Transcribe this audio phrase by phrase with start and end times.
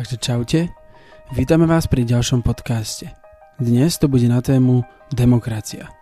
[0.00, 0.60] Takže čaute,
[1.36, 3.12] vítame vás pri ďalšom podcaste.
[3.60, 4.80] Dnes to bude na tému
[5.12, 5.92] demokracia.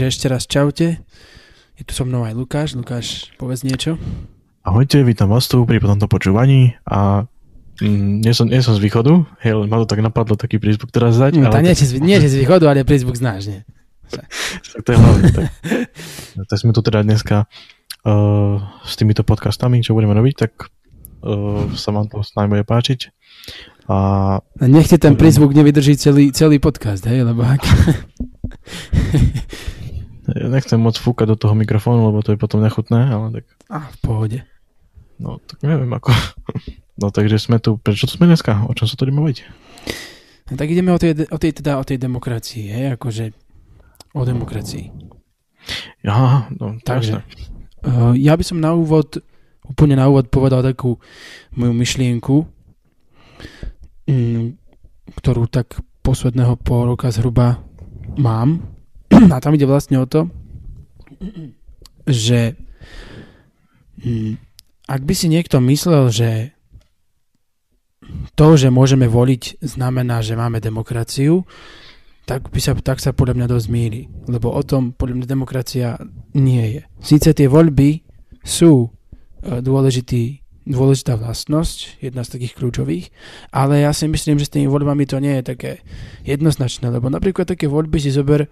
[0.00, 0.96] Takže ešte raz čaute.
[1.76, 2.72] Je tu so mnou aj Lukáš.
[2.72, 4.00] Lukáš, povedz niečo.
[4.64, 7.28] Ahojte, vítam vás tu pri tomto počúvaní a
[7.84, 11.20] mm, nie, som, nie som z východu, hej, ma to tak napadlo taký prízvuk teraz
[11.20, 11.44] dať.
[11.44, 13.60] No, ale nie, z, nie, že z východu, ale prízvuk znáš, nie?
[14.72, 15.24] tak to je hlavne.
[15.36, 17.44] Tak, tak sme tu teda dneska
[18.08, 20.72] uh, s týmito podcastami, čo budeme robiť, tak
[21.28, 23.12] uh, sa vám to snáď bude páčiť.
[23.92, 24.40] A...
[24.64, 27.60] Nechte ten prízvuk nevydrží celý, celý podcast, hej, lebo ak...
[30.36, 33.44] ja nechcem moc fúkať do toho mikrofónu, lebo to je potom nechutné, ale tak...
[33.70, 34.38] A, v pohode.
[35.20, 36.10] No, tak neviem ako.
[37.00, 38.68] No takže sme tu, prečo tu sme dneska?
[38.68, 39.38] O čom sa to ideme baviť?
[40.48, 43.32] No, tak ideme o tej, o tej, teda o tej demokracii, hej, akože
[44.12, 44.92] o demokracii.
[46.04, 47.24] Ja, no, takže.
[47.80, 49.16] Uh, ja by som na úvod,
[49.64, 51.00] úplne na úvod povedal takú
[51.56, 52.44] moju myšlienku,
[54.10, 54.58] Mm,
[55.14, 57.62] ktorú tak posledného pol roka zhruba
[58.18, 58.58] mám.
[59.28, 60.32] A tam ide vlastne o to,
[62.08, 62.56] že
[64.00, 64.40] mm,
[64.88, 66.56] ak by si niekto myslel, že
[68.34, 71.44] to, že môžeme voliť, znamená, že máme demokraciu,
[72.26, 74.06] tak, by sa, tak sa podľa mňa dosť míli.
[74.30, 75.88] Lebo o tom podľa mňa demokracia
[76.34, 76.82] nie je.
[77.02, 78.06] Síce tie voľby
[78.46, 83.06] sú e, dôležitý dôležitá vlastnosť, jedna z takých kľúčových,
[83.50, 85.72] ale ja si myslím, že s tými voľbami to nie je také
[86.22, 88.46] jednoznačné, lebo napríklad také voľby si zober,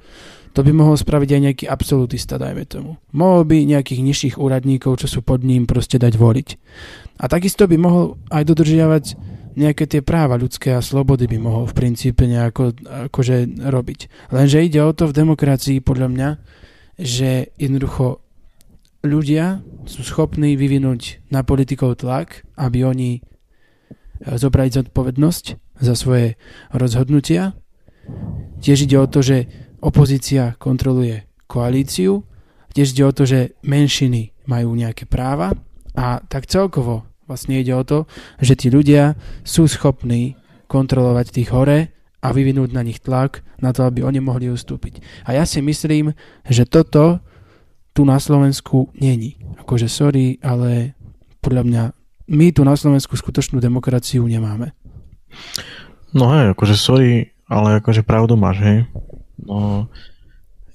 [0.53, 2.91] to by mohol spraviť aj nejaký absolutista, dajme tomu.
[3.13, 6.49] Mohol by nejakých nižších úradníkov, čo sú pod ním, proste dať voliť.
[7.19, 9.05] A takisto by mohol aj dodržiavať
[9.59, 12.79] nejaké tie práva ľudské a slobody by mohol v princípe nejako
[13.11, 14.31] akože robiť.
[14.31, 16.29] Lenže ide o to v demokracii podľa mňa,
[17.03, 18.23] že jednoducho
[19.03, 23.21] ľudia sú schopní vyvinúť na politikov tlak, aby oni e,
[24.39, 25.45] zobrali zodpovednosť
[25.83, 26.39] za svoje
[26.71, 27.59] rozhodnutia.
[28.63, 32.25] Tiež ide o to, že opozícia kontroluje koalíciu,
[32.75, 35.55] tiež ide o to, že menšiny majú nejaké práva
[35.97, 38.09] a tak celkovo vlastne ide o to,
[38.41, 41.93] že tí ľudia sú schopní kontrolovať tých hore
[42.25, 45.05] a vyvinúť na nich tlak na to, aby oni mohli ustúpiť.
[45.29, 46.17] A ja si myslím,
[46.49, 47.21] že toto
[47.93, 49.39] tu na Slovensku není.
[49.61, 50.99] Akože sorry, ale
[51.45, 51.83] podľa mňa
[52.29, 54.73] my tu na Slovensku skutočnú demokraciu nemáme.
[56.13, 58.79] No hej, akože sorry, ale akože pravdu máš, hej.
[59.39, 59.87] No,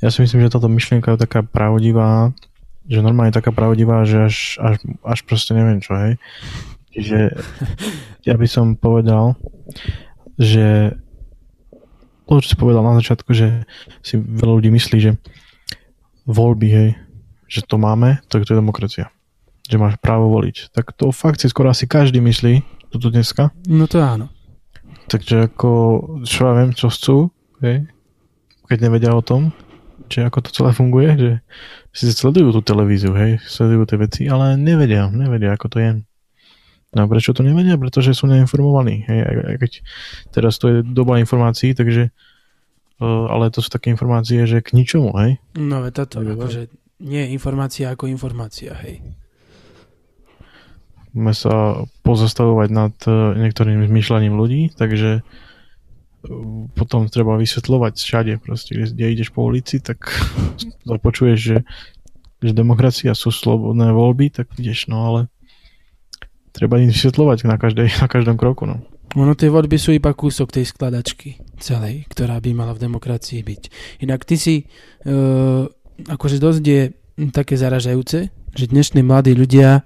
[0.04, 2.36] ja si myslím, že táto myšlienka je taká pravdivá,
[2.88, 6.20] že normálne je taká pravdivá, že až, až, až proste neviem čo, hej.
[6.92, 7.20] Čiže
[8.28, 9.40] ja by som povedal,
[10.36, 10.96] že
[12.28, 13.68] to, čo si povedal na začiatku, že
[14.02, 15.12] si veľa ľudí myslí, že
[16.26, 16.90] voľby, hej,
[17.46, 19.14] že to máme, tak to je demokracia.
[19.70, 20.74] Že máš právo voliť.
[20.74, 23.54] Tak to fakt si skoro asi každý myslí, toto dneska.
[23.70, 24.34] No to áno.
[25.08, 25.72] Takže ako,
[26.26, 27.30] čo ja viem, čo chcú,
[27.62, 27.93] hej?
[28.68, 29.52] Keď nevedia o tom,
[30.08, 31.32] že ako to celé funguje, že
[31.94, 35.92] si sledujú tú televíziu, hej, sledujú tie veci, ale nevedia, nevedia, ako to je.
[36.94, 37.74] No a prečo to nevedia?
[37.74, 39.10] Pretože sú neinformovaní.
[39.10, 39.72] Hej, aj keď
[40.30, 42.14] teraz to je doba informácií, takže
[43.02, 45.42] uh, ale to sú také informácie, že k ničomu, hej?
[45.58, 46.70] No, toto, akože
[47.02, 49.02] nie je informácia ako informácia, hej.
[51.14, 51.54] Môžeme sa
[52.02, 53.14] pozastavovať nad e,
[53.46, 55.22] niektorým zmýšľaním ľudí, takže e,
[56.74, 60.08] potom treba vysvetľovať všade, proste, kde ideš po ulici, tak
[61.06, 61.58] počuješ, že,
[62.40, 65.20] že demokracia sú slobodné voľby, tak ideš, no ale
[66.56, 68.80] treba im vysvetľovať na, každej, na každom kroku, no.
[69.14, 73.62] Ono tie voľby sú iba kúsok tej skladačky celej, ktorá by mala v demokracii byť.
[74.02, 74.66] Inak ty si
[75.06, 75.70] uh,
[76.10, 76.82] akože dosť je
[77.30, 79.86] také zaražajúce, že dnešní mladí ľudia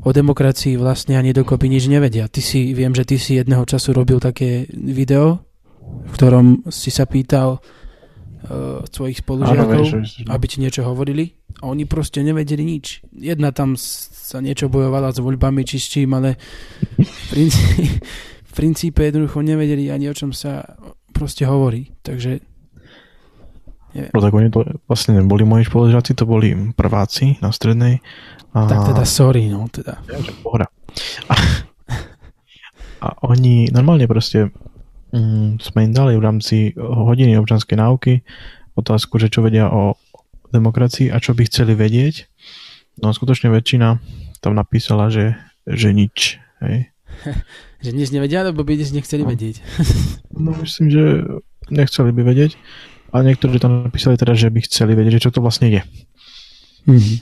[0.00, 2.24] o demokracii vlastne ani dokopy nič nevedia.
[2.24, 5.44] Ty si, viem, že ty si jedného času robil také video,
[6.04, 11.32] v ktorom si sa pýtal uh, svojich spolužiakov, aby ti niečo hovorili
[11.62, 13.06] a oni proste nevedeli nič.
[13.14, 16.36] Jedna tam sa niečo bojovala s voľbami či s čím, ale
[16.98, 17.82] v princípe,
[18.50, 20.64] v princípe jednoducho nevedeli ani o čom sa
[21.14, 21.94] proste hovorí.
[22.02, 22.54] Takže
[23.94, 24.10] Neviem.
[24.10, 28.02] No tak oni to vlastne neboli moji spolužiaci, to boli prváci na strednej.
[28.50, 28.66] A...
[28.66, 30.02] Tak teda sorry, no teda.
[30.10, 30.66] Ja, pohra.
[31.30, 31.34] A,
[32.98, 34.50] a oni normálne proste
[35.62, 38.26] sme im dali v rámci hodiny občanskej náuky
[38.74, 39.94] otázku, že čo vedia o
[40.50, 42.26] demokracii a čo by chceli vedieť.
[43.02, 43.98] No a skutočne väčšina
[44.38, 46.38] tam napísala, že, že nič.
[46.62, 46.90] Hej.
[47.84, 49.30] že nič nevedia, alebo by nič nechceli no.
[49.30, 49.62] vedieť.
[50.44, 51.02] no myslím, že
[51.70, 52.58] nechceli by vedieť.
[53.14, 55.82] A niektorí tam napísali teda, že by chceli vedieť, že čo to vlastne je.
[56.90, 57.18] Mm-hmm.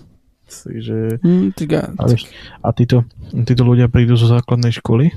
[0.52, 1.48] Takže, mm,
[1.96, 2.04] a,
[2.60, 5.08] a títo, títo ľudia prídu zo základnej školy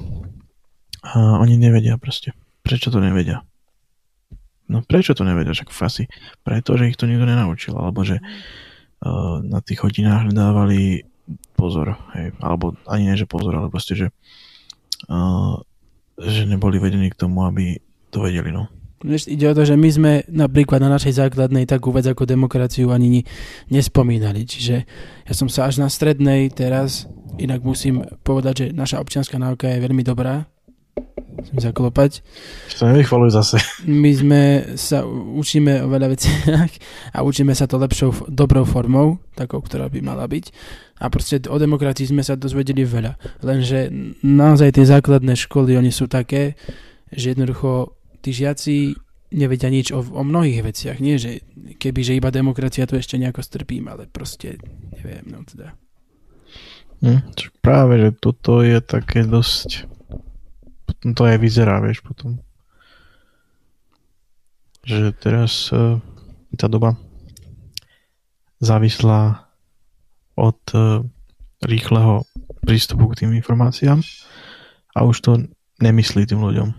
[1.04, 2.32] a oni nevedia proste.
[2.66, 3.46] Prečo to nevedia?
[4.66, 6.10] No prečo to nevedia, však asi
[6.42, 11.06] preto, že ich to nikto nenaučil, alebo že uh, na tých hodinách nedávali
[11.54, 14.08] pozor, hej, alebo ani nie, že pozor, ale proste, že
[15.06, 15.62] uh,
[16.18, 17.78] že neboli vedení k tomu, aby
[18.10, 18.72] to vedeli, no.
[19.06, 23.22] Ide o to, že my sme napríklad na našej základnej takú vec ako demokraciu ani
[23.70, 24.48] nespomínali.
[24.48, 24.76] Čiže
[25.30, 27.06] ja som sa až na strednej teraz,
[27.38, 30.48] inak musím povedať, že naša občianská náuka je veľmi dobrá,
[31.36, 32.24] Musím zaklopať.
[32.80, 33.60] To nevychvaluj zase.
[33.84, 34.42] My sme
[34.80, 36.72] sa učíme o veľa veciach
[37.16, 40.46] a učíme sa to lepšou, dobrou formou, takou, ktorá by mala byť.
[41.04, 43.44] A proste o demokracii sme sa dozvedeli veľa.
[43.44, 43.92] Lenže
[44.24, 46.56] naozaj tie základné školy, oni sú také,
[47.12, 48.96] že jednoducho tí žiaci
[49.36, 50.98] nevedia nič o, o mnohých veciach.
[51.04, 51.44] Nie, že
[51.78, 54.56] keby, že iba demokracia to ešte nejako strpím, ale proste
[54.96, 55.76] neviem, no teda.
[57.04, 57.22] Hm,
[57.60, 59.95] práve, že toto je také dosť
[61.14, 62.42] to aj vyzerá, vieš, potom.
[64.88, 66.02] Že teraz uh,
[66.58, 66.98] tá doba
[68.64, 69.46] závislá
[70.40, 71.06] od uh,
[71.62, 72.26] rýchleho
[72.66, 74.02] prístupu k tým informáciám
[74.96, 75.32] a už to
[75.84, 76.70] nemyslí tým ľuďom.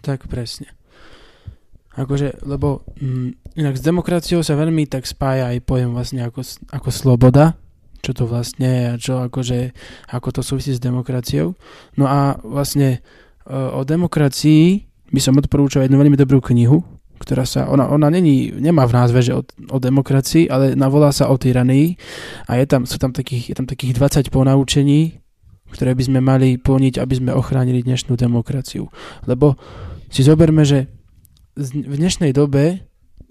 [0.00, 0.72] Tak presne.
[1.98, 6.88] Akože, lebo mm, inak s demokraciou sa veľmi tak spája aj pojem vlastne ako, ako
[6.94, 7.58] sloboda,
[7.98, 9.74] čo to vlastne je a čo akože,
[10.14, 11.58] ako to súvisí s demokraciou.
[11.98, 13.02] No a vlastne
[13.48, 16.84] o demokracii by som odporúčal jednu veľmi dobrú knihu,
[17.18, 21.32] ktorá sa, ona, ona není, nemá v názve, že o, o demokracii, ale navolá sa
[21.32, 21.98] o tyranii
[22.46, 25.18] a je tam, sú tam takých, je tam takých 20 ponaučení,
[25.74, 28.88] ktoré by sme mali plniť, aby sme ochránili dnešnú demokraciu.
[29.26, 29.58] Lebo
[30.08, 30.88] si zoberme, že
[31.58, 32.86] v dnešnej dobe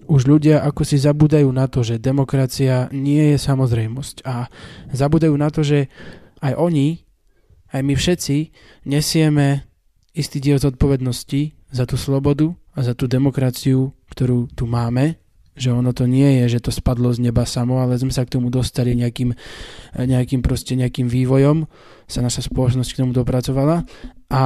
[0.08, 4.48] už ľudia ako si zabúdajú na to, že demokracia nie je samozrejmosť a
[4.92, 5.92] zabúdajú na to, že
[6.40, 7.04] aj oni,
[7.72, 8.36] aj my všetci
[8.88, 9.67] nesieme
[10.18, 15.14] istý diel zodpovednosti za tú slobodu a za tú demokraciu, ktorú tu máme,
[15.58, 18.38] že ono to nie je, že to spadlo z neba samo, ale sme sa k
[18.38, 19.34] tomu dostali nejakým,
[19.94, 21.66] nejakým proste nejakým vývojom,
[22.06, 23.86] sa naša spoločnosť k tomu dopracovala.
[24.30, 24.42] A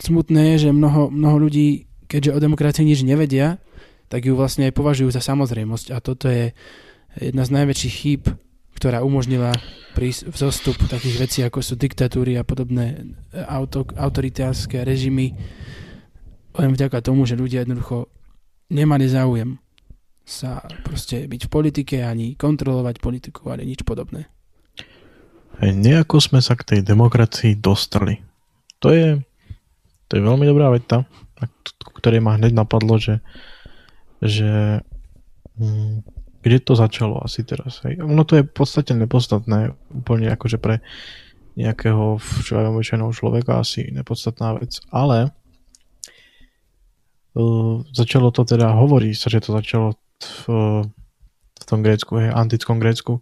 [0.00, 3.60] smutné je, že mnoho, mnoho ľudí, keďže o demokracii nič nevedia,
[4.08, 5.92] tak ju vlastne aj považujú za samozrejmosť.
[5.92, 6.56] A toto je
[7.16, 8.22] jedna z najväčších chýb
[8.76, 9.56] ktorá umožnila
[10.28, 15.32] vzostup takých vecí, ako sú diktatúry a podobné e, auto, autoritárske režimy,
[16.56, 18.12] len vďaka tomu, že ľudia jednoducho
[18.68, 19.56] nemali záujem
[20.26, 24.26] sa proste byť v politike ani kontrolovať politiku, ale nič podobné.
[25.62, 28.20] Hej, nejako sme sa k tej demokracii dostali.
[28.82, 29.22] To je,
[30.10, 31.06] to je veľmi dobrá veta,
[32.02, 33.22] ktorej ma hneď napadlo, že,
[34.20, 34.82] že
[35.56, 36.04] hm,
[36.46, 37.82] kde to začalo asi teraz.
[37.82, 37.98] Hej.
[38.06, 40.78] Ono to je v podstate nepodstatné, úplne akože pre
[41.58, 42.22] nejakého
[42.54, 45.34] obyčajného človeka asi nepodstatná vec, ale
[47.34, 50.40] uh, začalo to teda, hovorí sa, že to začalo v,
[51.58, 53.18] v tom Grécku, hej, antickom Grécku.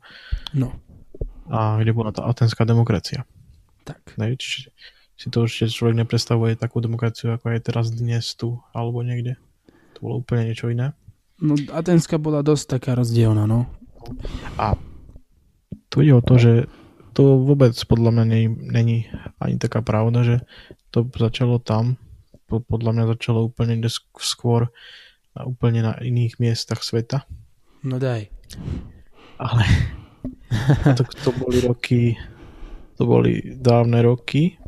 [0.53, 0.77] No.
[1.49, 3.25] A kde bola tá atenská demokracia.
[3.89, 4.21] Tak.
[4.21, 4.69] Hej, čiže
[5.17, 9.41] si to určite človek nepredstavuje takú demokraciu, ako je teraz dnes tu, alebo niekde.
[9.97, 10.93] To bolo úplne niečo iné.
[11.43, 13.67] No Atenská bola dosť taká rozdielna, no.
[14.59, 14.79] A
[15.91, 16.53] tu ide o to, že
[17.15, 18.99] to vôbec podľa mňa není, není
[19.39, 20.37] ani taká pravda, že
[20.91, 21.99] to začalo tam,
[22.47, 23.79] podľa mňa začalo úplne
[24.19, 24.71] skôr
[25.35, 27.27] na úplne na iných miestach sveta.
[27.83, 28.31] No daj.
[29.39, 29.63] Ale
[30.99, 32.15] to, to boli roky,
[32.95, 34.59] to boli dávne roky,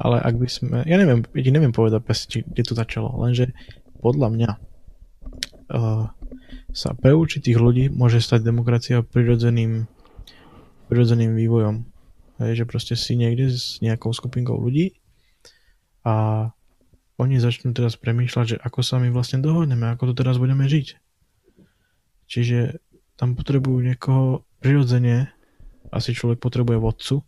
[0.00, 2.04] ale ak by sme, ja neviem, neviem povedať,
[2.44, 3.52] kde to začalo, lenže
[4.00, 4.50] podľa mňa
[6.74, 9.88] sa pre určitých ľudí môže stať demokracia prirodzeným,
[10.90, 11.86] prirodzeným vývojom.
[12.42, 14.98] Hej, že proste si niekde s nejakou skupinkou ľudí
[16.02, 16.50] a
[17.14, 20.98] oni začnú teraz premýšľať, že ako sa my vlastne dohodneme, ako to teraz budeme žiť.
[22.26, 22.82] Čiže
[23.14, 25.30] tam potrebujú niekoho prirodzene,
[25.94, 27.22] asi človek potrebuje vodcu,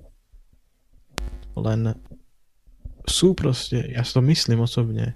[1.55, 1.95] len
[3.07, 5.15] sú proste, ja si to myslím osobne,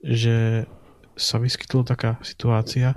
[0.00, 0.64] že
[1.16, 2.96] sa vyskytla taká situácia,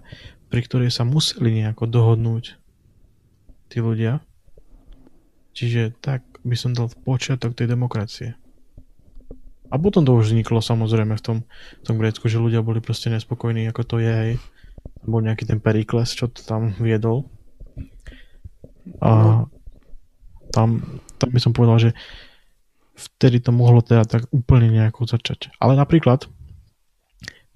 [0.49, 2.57] pri ktorej sa museli nejako dohodnúť
[3.73, 4.21] tí ľudia.
[5.53, 8.37] Čiže tak by som dal počiatok tej demokracie.
[9.73, 11.37] A potom to už vzniklo samozrejme v tom,
[11.81, 14.33] v tom Grécku, že ľudia boli proste nespokojní, ako to je, hej.
[15.01, 17.25] Bol nejaký ten Perikles, čo to tam viedol.
[19.01, 19.43] A
[20.53, 21.91] tam, tam by som povedal, že
[22.93, 25.49] vtedy to mohlo teda tak úplne nejako začať.
[25.57, 26.29] Ale napríklad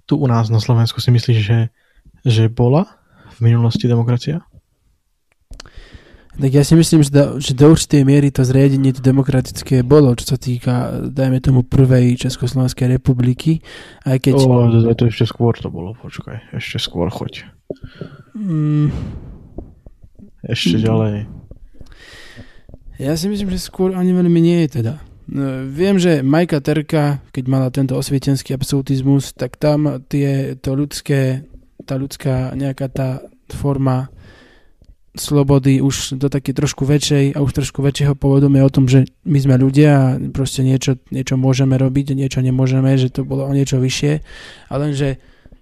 [0.07, 1.59] tu u nás na Slovensku si myslíš, že,
[2.23, 2.87] že bola
[3.37, 4.41] v minulosti demokracia?
[6.37, 10.13] Tak ja si myslím, že do, že do určitej miery to zriadenie to demokratické bolo,
[10.13, 13.65] čo sa týka, dajme tomu, prvej Československej republiky.
[14.05, 14.45] Aj keď...
[14.45, 17.49] O, to, to ešte skôr to bolo, počkaj, ešte skôr choď.
[18.37, 18.93] Mm.
[20.45, 21.25] Ešte ďalej.
[23.01, 25.01] Ja si myslím, že skôr ani veľmi nie je teda.
[25.27, 31.43] No, viem, že Majka Terka, keď mala tento osvietenský absolutizmus, tak tam tie, to ľudské,
[31.83, 33.09] tá ľudská nejaká tá
[33.51, 34.07] forma
[35.19, 39.39] slobody už do také trošku väčšej a už trošku väčšieho povedomia o tom, že my
[39.41, 43.81] sme ľudia a proste niečo, niečo môžeme robiť, niečo nemôžeme, že to bolo o niečo
[43.81, 44.13] vyššie.
[44.71, 45.17] A lenže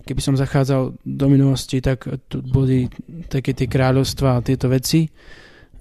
[0.05, 2.85] keby som zachádzal do minulosti, tak tu boli
[3.25, 5.09] také tie kráľovstva a tieto veci.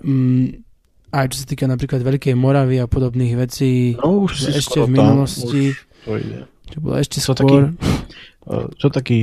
[0.01, 0.64] Mm,
[1.15, 5.65] aj čo sa týka napríklad Veľkej Moravy a podobných vecí, no, už ešte v minulosti,
[5.71, 6.21] tam, už
[6.67, 7.71] čo bolo ešte čo skôr.
[7.71, 9.19] Taký, čo taký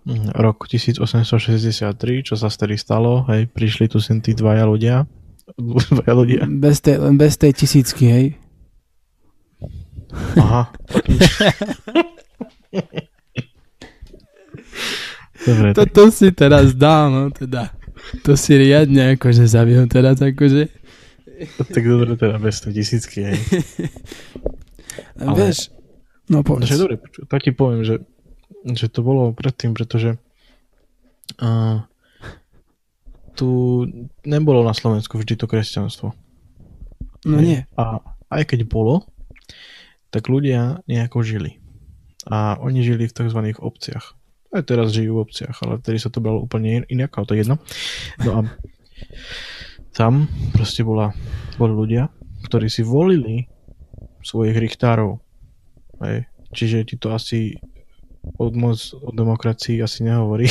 [0.00, 0.32] Mhm.
[0.32, 5.04] rok 1863, čo sa vtedy stalo, hej, prišli tu sem tí dvaja ľudia,
[5.92, 6.42] dvaja ľudia.
[6.48, 8.26] Bez tej, len bez tej tisícky, hej.
[10.40, 10.72] Aha.
[15.40, 17.72] Dobre, to, to si teraz dal, no teda.
[18.24, 20.68] To si riadne akože zabil teraz akože.
[21.56, 23.38] Tak dobre, teda bez tej tisícky, hej.
[25.22, 25.36] Ale...
[25.36, 25.72] Vieš,
[26.28, 26.68] no povedz.
[26.74, 28.04] No, dobre, tak ti poviem, že
[28.64, 30.20] že to bolo predtým, pretože
[31.40, 31.80] uh,
[33.32, 33.48] tu
[34.26, 36.12] nebolo na Slovensku vždy to kresťanstvo.
[37.24, 37.64] No nie.
[37.76, 39.08] A aj keď bolo,
[40.12, 41.60] tak ľudia nejako žili.
[42.28, 43.40] A oni žili v tzv.
[43.56, 44.16] obciach.
[44.50, 47.40] Aj teraz žijú v obciach, ale vtedy sa to bralo úplne inak, ale to je
[47.46, 47.56] jedno.
[48.26, 48.40] No a
[50.00, 50.24] tam
[50.56, 51.12] proste bola,
[51.60, 52.08] boli ľudia,
[52.48, 53.44] ktorí si volili
[54.24, 55.20] svojich richtárov.
[56.00, 56.24] Hej.
[56.56, 57.60] Čiže ti to asi
[58.40, 60.48] od moc o demokracii asi nehovorí.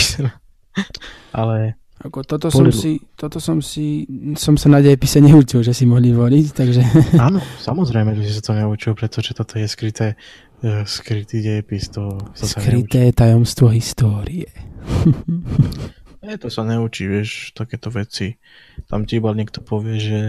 [1.33, 1.81] Ale...
[1.99, 4.07] Ako toto, som si, toto som si,
[4.39, 6.81] som sa na dejepise neučil, že si mohli voliť, takže...
[7.27, 10.15] Áno, samozrejme, že sa to neučil, pretože toto je skryté,
[10.63, 11.91] uh, skrytý dejepis.
[11.99, 14.47] To, to skryté sa tajomstvo histórie.
[16.29, 18.37] Nie, to sa neučí, vieš, takéto veci.
[18.85, 20.21] Tam ti iba niekto povie, že,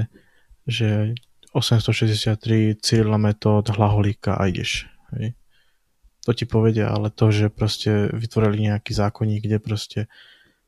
[0.65, 1.13] že
[1.53, 4.89] 863 Cyrila metód hlaholíka a ideš.
[5.13, 5.37] Hej?
[6.25, 10.01] to ti povedia, ale to, že proste vytvorili nejaký zákonník, kde proste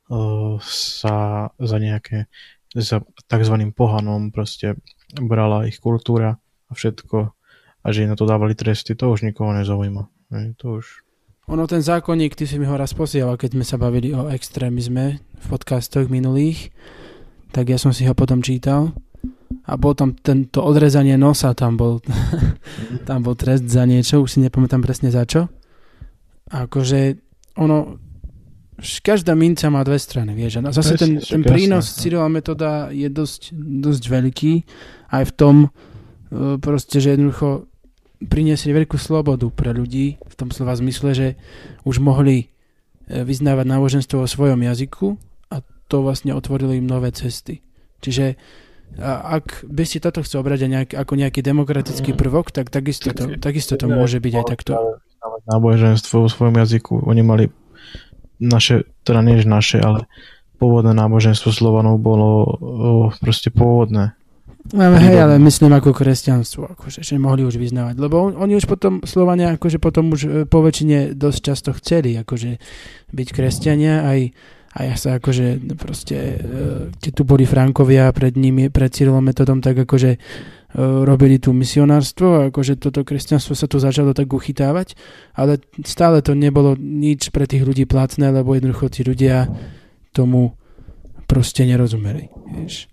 [0.08, 2.26] uh, sa za nejaké
[2.72, 4.80] za takzvaným pohanom proste
[5.12, 7.36] brala ich kultúra a všetko
[7.84, 10.08] a že na to dávali tresty, to už nikoho nezaujíma.
[10.32, 11.04] Ne, to už...
[11.50, 15.18] Ono ten zákonník, ty si mi ho raz posielal, keď sme sa bavili o extrémizme
[15.18, 16.70] v podcastoch minulých,
[17.50, 18.94] tak ja som si ho potom čítal
[19.66, 21.98] a bol tam tento odrezanie nosa, tam bol,
[23.08, 25.50] tam bol trest za niečo, už si nepamätám presne za čo.
[26.54, 27.18] A akože
[27.58, 27.98] ono,
[29.02, 30.62] každá minca má dve strany, vieš.
[30.62, 31.94] A zase ten, ten prínos no.
[31.98, 33.50] Cyrila metoda je dosť,
[33.82, 34.52] dosť veľký
[35.10, 35.68] aj v tom, e,
[36.62, 37.71] proste, že jednoducho
[38.26, 41.28] priniesli veľkú slobodu pre ľudí v tom slova zmysle, že
[41.86, 42.46] už mohli
[43.08, 45.18] e, vyznávať náboženstvo vo svojom jazyku
[45.52, 45.60] a
[45.90, 47.62] to vlastne otvorilo im nové cesty.
[48.02, 48.34] Čiže
[49.00, 53.40] a ak by si toto chcel obrať nejak, ako nejaký demokratický prvok, tak takisto to,
[53.40, 55.00] takisto to môže byť aj takto.
[55.48, 57.08] Náboženstvo vo svojom jazyku.
[57.08, 57.48] Oni mali
[58.36, 60.04] naše, teda nie naše, ale
[60.60, 62.50] pôvodné náboženstvo Slovanov bolo o,
[63.22, 64.12] proste pôvodné.
[64.70, 68.70] Ale hej, ale myslím ako kresťanstvo, akože, že mohli už vyznávať, lebo on, oni už
[68.70, 72.62] potom, Slovania, akože potom už e, po väčšine dosť často chceli, akože
[73.10, 74.20] byť kresťania, aj
[74.72, 76.36] a ja sa akože proste, e,
[76.96, 80.18] keď tu boli Frankovia pred nimi, pred Cyrilom metodom, tak akože e,
[80.80, 84.96] robili tu misionárstvo akože toto kresťanstvo sa tu začalo tak uchytávať,
[85.36, 89.52] ale stále to nebolo nič pre tých ľudí platné, lebo jednoducho tí ľudia
[90.16, 90.56] tomu
[91.28, 92.88] proste nerozumeli, vieš.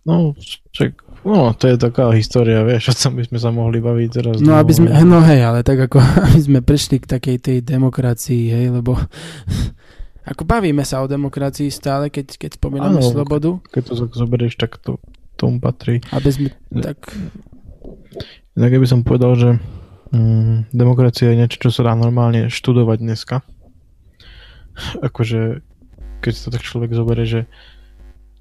[0.00, 0.32] No,
[0.72, 0.96] čak,
[1.28, 4.34] no, to je taká história, vieš, o tom by sme sa mohli baviť teraz.
[4.40, 6.00] No, aby sme, no hej, ale tak ako,
[6.32, 8.96] aby sme prešli k takej tej demokracii, hej, lebo
[10.32, 13.60] ako bavíme sa o demokracii stále, keď, keď spomíname ano, slobodu.
[13.76, 14.96] Keď to zoberieš, tak to
[15.36, 16.00] tomu patrí.
[16.12, 16.48] Aby sme
[16.80, 17.12] tak...
[18.56, 19.50] Tak by som povedal, že
[20.12, 23.36] mm, demokracia je niečo, čo sa dá normálne študovať dneska.
[25.06, 25.60] Akože,
[26.24, 27.40] keď sa tak človek zoberie, že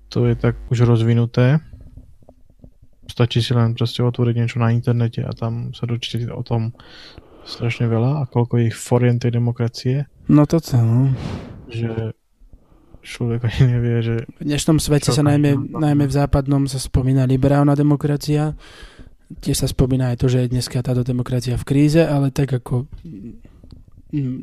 [0.10, 1.62] to je tak už rozvinuté,
[3.10, 6.74] stačí si len proste otvoriť niečo na internete a tam sa dočíte o tom
[7.46, 10.06] strašne veľa a koľko je ich foriem tej demokracie.
[10.30, 11.13] No to no.
[11.70, 12.13] Že
[13.01, 14.16] človek ani nevie, že...
[14.38, 18.54] V dnešnom svete sa najmä, najmä v západnom sa spomína liberálna demokracia.
[19.42, 22.89] Tiež sa spomína aj to, že je dneska táto demokracia v kríze, ale tak ako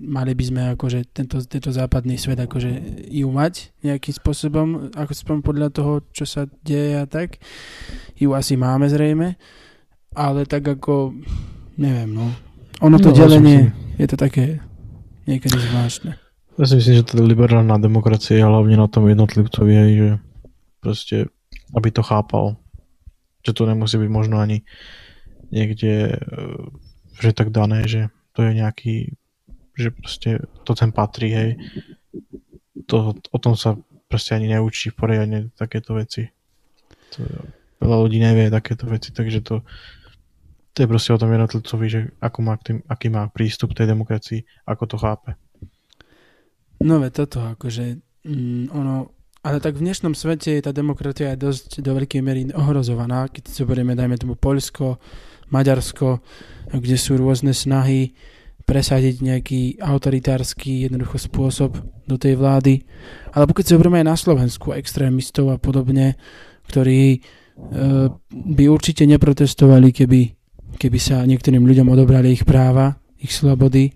[0.07, 5.39] mali by sme akože tento, tento západný svet akože ju mať nejakým spôsobom, ako spom
[5.43, 7.43] podľa toho, čo sa deje a tak.
[8.15, 9.35] Ju asi máme zrejme,
[10.15, 11.19] ale tak ako,
[11.83, 12.31] neviem, no.
[12.79, 14.63] Ono to no, delenie, je to také
[15.27, 16.15] niekedy zvláštne.
[16.57, 20.11] Ja si myslím, že tá liberálna demokracia je hlavne na tom jednotlivcovi, že
[20.79, 21.17] proste,
[21.75, 22.57] aby to chápal.
[23.43, 24.63] Že to nemusí byť možno ani
[25.51, 26.19] niekde, e,
[27.19, 28.97] že tak dané, že to je nejaký
[29.76, 31.50] že proste to sem patrí, hej.
[32.88, 33.76] To, o tom sa
[34.09, 36.33] proste ani neučí poriadne takéto veci.
[37.16, 37.23] To,
[37.80, 39.62] veľa ľudí nevie takéto veci, takže to,
[40.73, 43.92] to je proste o tom jednotlivcovi, že ako má tým, aký má prístup k tej
[43.92, 45.30] demokracii, ako to chápe.
[46.80, 51.38] No ve toto, akože mm, ono, ale tak v dnešnom svete je tá demokracia aj
[51.40, 55.00] dosť do veľkej miery ohrozovaná, keď zoberieme, dajme tomu Polsko,
[55.49, 56.21] Maďarsko,
[56.75, 58.12] kde sú rôzne snahy
[58.67, 62.83] presadiť nejaký autoritársky jednoducho spôsob do tej vlády.
[63.31, 66.19] Alebo keď si zoberieme aj na Slovensku extrémistov a podobne,
[66.67, 67.19] ktorí e,
[68.35, 70.21] by určite neprotestovali, keby,
[70.83, 73.95] keby sa niektorým ľuďom odobrali ich práva, ich slobody.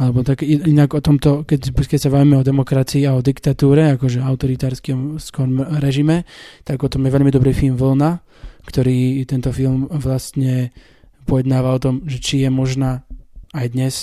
[0.00, 4.24] Alebo tak inak o tomto, keď, keď sa bavíme o demokracii a o diktatúre, akože
[4.24, 6.24] autoritárskom režime,
[6.64, 8.16] tak o tom je veľmi dobrý film Vlna,
[8.64, 10.72] ktorý tento film vlastne
[11.28, 13.04] pojednáva o tom, že či je možná
[13.54, 13.94] aj dnes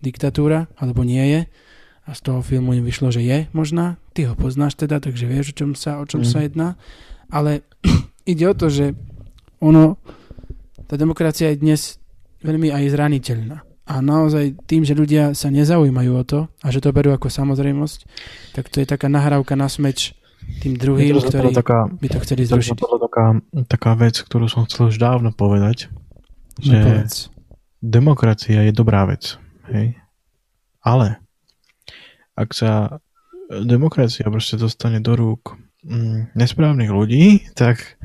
[0.00, 1.40] diktatúra, alebo nie je.
[2.08, 4.00] A z toho filmu im vyšlo, že je možná.
[4.16, 6.28] Ty ho poznáš teda, takže vieš, o čom sa, o čom mm.
[6.28, 6.68] sa jedná.
[7.30, 7.62] Ale
[8.32, 8.96] ide o to, že
[9.60, 10.00] ono,
[10.88, 11.80] tá demokracia je dnes
[12.42, 13.62] veľmi aj zraniteľná.
[13.90, 17.98] A naozaj tým, že ľudia sa nezaujímajú o to a že to berú ako samozrejmosť,
[18.54, 20.14] tak to je taká nahrávka na smeč
[20.62, 22.78] tým druhým, ktorí taká, by to chceli zrušiť.
[22.78, 25.90] To taká, taká vec, ktorú som chcel už dávno povedať.
[26.62, 27.14] No že, povedz
[27.80, 29.40] demokracia je dobrá vec,
[29.72, 29.96] hej?
[30.80, 31.20] Ale
[32.36, 33.00] ak sa
[33.50, 38.00] demokracia proste dostane do rúk mm, nesprávnych ľudí, tak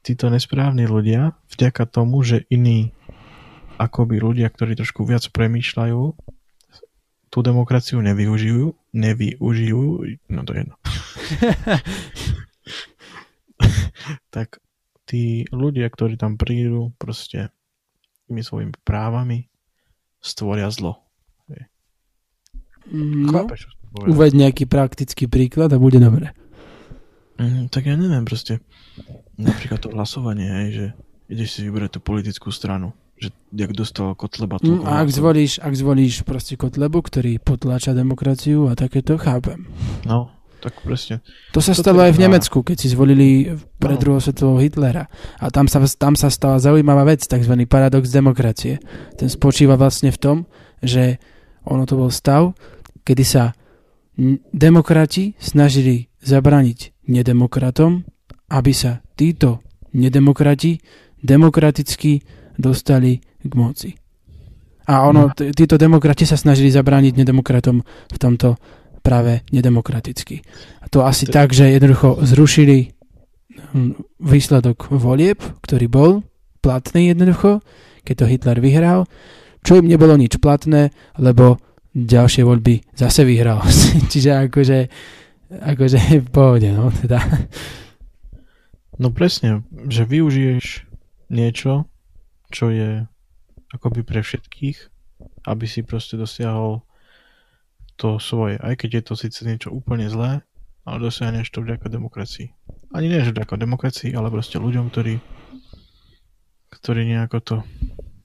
[0.00, 2.96] títo nesprávni ľudia, vďaka tomu, že iní
[3.76, 6.02] akoby ľudia, ktorí trošku viac premýšľajú,
[7.30, 9.82] tú demokraciu nevyužijú, nevyužijú,
[10.34, 10.76] no to je jedno.
[14.34, 14.58] tak
[15.06, 17.54] tí ľudia, ktorí tam prídu, proste
[18.30, 19.50] tými svojimi právami
[20.22, 21.10] stvoria zlo.
[22.90, 23.46] No,
[24.06, 26.34] uved nejaký praktický príklad a bude dobre.
[27.38, 28.62] Mm, tak ja neviem, proste
[29.38, 30.86] napríklad to hlasovanie, hej, že
[31.30, 35.74] ideš si vybrať tú politickú stranu, že jak dostal Kotleba mm, a ak zvolíš, ak
[35.76, 39.70] zvolíš proste Kotlebu, ktorý potláča demokraciu a takéto, chápem.
[40.04, 41.24] No, tak presne.
[41.56, 44.00] To sa stalo aj v Nemecku, keď si zvolili pre no.
[44.00, 45.08] druhého svetového Hitlera.
[45.40, 47.54] A tam sa, tam sa stala zaujímavá vec, tzv.
[47.64, 48.78] paradox demokracie.
[49.16, 50.36] Ten spočíva vlastne v tom,
[50.84, 51.16] že
[51.64, 52.52] ono to bol stav,
[53.02, 53.56] kedy sa
[54.52, 58.04] demokrati snažili zabraniť nedemokratom,
[58.52, 59.64] aby sa títo
[59.96, 60.78] nedemokrati
[61.24, 62.20] demokraticky
[62.60, 63.90] dostali k moci.
[64.90, 65.34] A ono, no.
[65.34, 68.58] títo demokrati sa snažili zabrániť nedemokratom v tomto
[69.00, 70.44] práve nedemokraticky.
[70.84, 71.32] A to asi to...
[71.32, 72.92] tak, že jednoducho zrušili
[73.72, 76.10] hm, výsledok volieb, ktorý bol
[76.60, 77.64] platný jednoducho,
[78.04, 79.08] keď to Hitler vyhral,
[79.64, 81.60] čo im nebolo nič platné, lebo
[81.92, 83.60] ďalšie voľby zase vyhral.
[84.12, 84.78] Čiže akože,
[85.50, 87.20] akože v pohode, no teda.
[89.00, 90.84] No presne, že využiješ
[91.32, 91.88] niečo,
[92.52, 93.08] čo je
[93.72, 94.78] akoby pre všetkých,
[95.46, 96.84] aby si proste dosiahol
[98.00, 100.40] to svoje, aj keď je to síce niečo úplne zlé,
[100.88, 102.48] ale dosiahneš to vďaka demokracii.
[102.96, 105.20] Ani nie, že vďaka demokracii, ale proste ľuďom, ktorí,
[106.72, 107.56] ktorí nejako to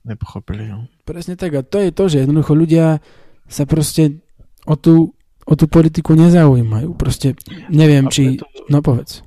[0.08, 0.72] nepochopili.
[0.72, 0.88] No.
[1.04, 3.04] Presne tak a to je to, že jednoducho ľudia
[3.44, 4.24] sa proste
[4.64, 5.12] o tú,
[5.44, 6.96] o tú politiku nezaujímajú.
[6.96, 7.36] Proste
[7.68, 8.40] neviem, a či...
[8.40, 9.20] Preto, no povedz.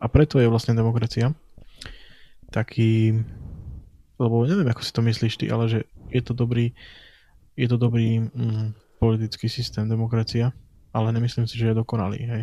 [0.00, 1.36] A preto je vlastne demokracia
[2.48, 3.22] taký...
[4.16, 5.78] Lebo neviem, ako si to myslíš ty, ale že
[6.08, 6.72] je to dobrý
[7.56, 10.54] je to dobrý mm, politický systém, demokracia,
[10.94, 12.22] ale nemyslím si, že je dokonalý.
[12.22, 12.42] Hej.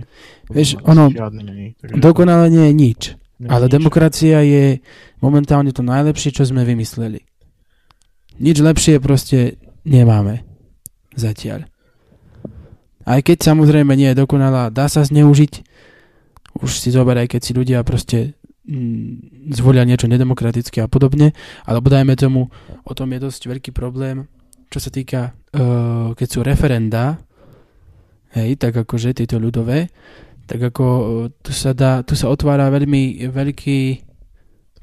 [0.52, 3.02] Vieš, ono, není, dokonalé nie je nič,
[3.40, 3.74] nie ale nič.
[3.80, 4.84] demokracia je
[5.24, 7.24] momentálne to najlepšie, čo sme vymysleli.
[8.44, 9.56] Nič lepšie proste
[9.88, 10.44] nemáme
[11.16, 11.64] zatiaľ.
[13.08, 15.64] Aj keď samozrejme nie je dokonalá, dá sa zneužiť.
[16.60, 18.36] Už si zoberaj, keď si ľudia proste
[18.68, 21.32] mm, zvolia niečo nedemokratické a podobne,
[21.64, 22.52] alebo dajme tomu,
[22.84, 24.28] o tom je dosť veľký problém,
[24.70, 27.18] čo sa týka, uh, keď sú referenda,
[28.38, 29.90] hej, tak akože tieto ľudové,
[30.46, 31.06] tak ako uh,
[31.42, 33.80] tu sa, dá, tu sa otvára veľmi veľký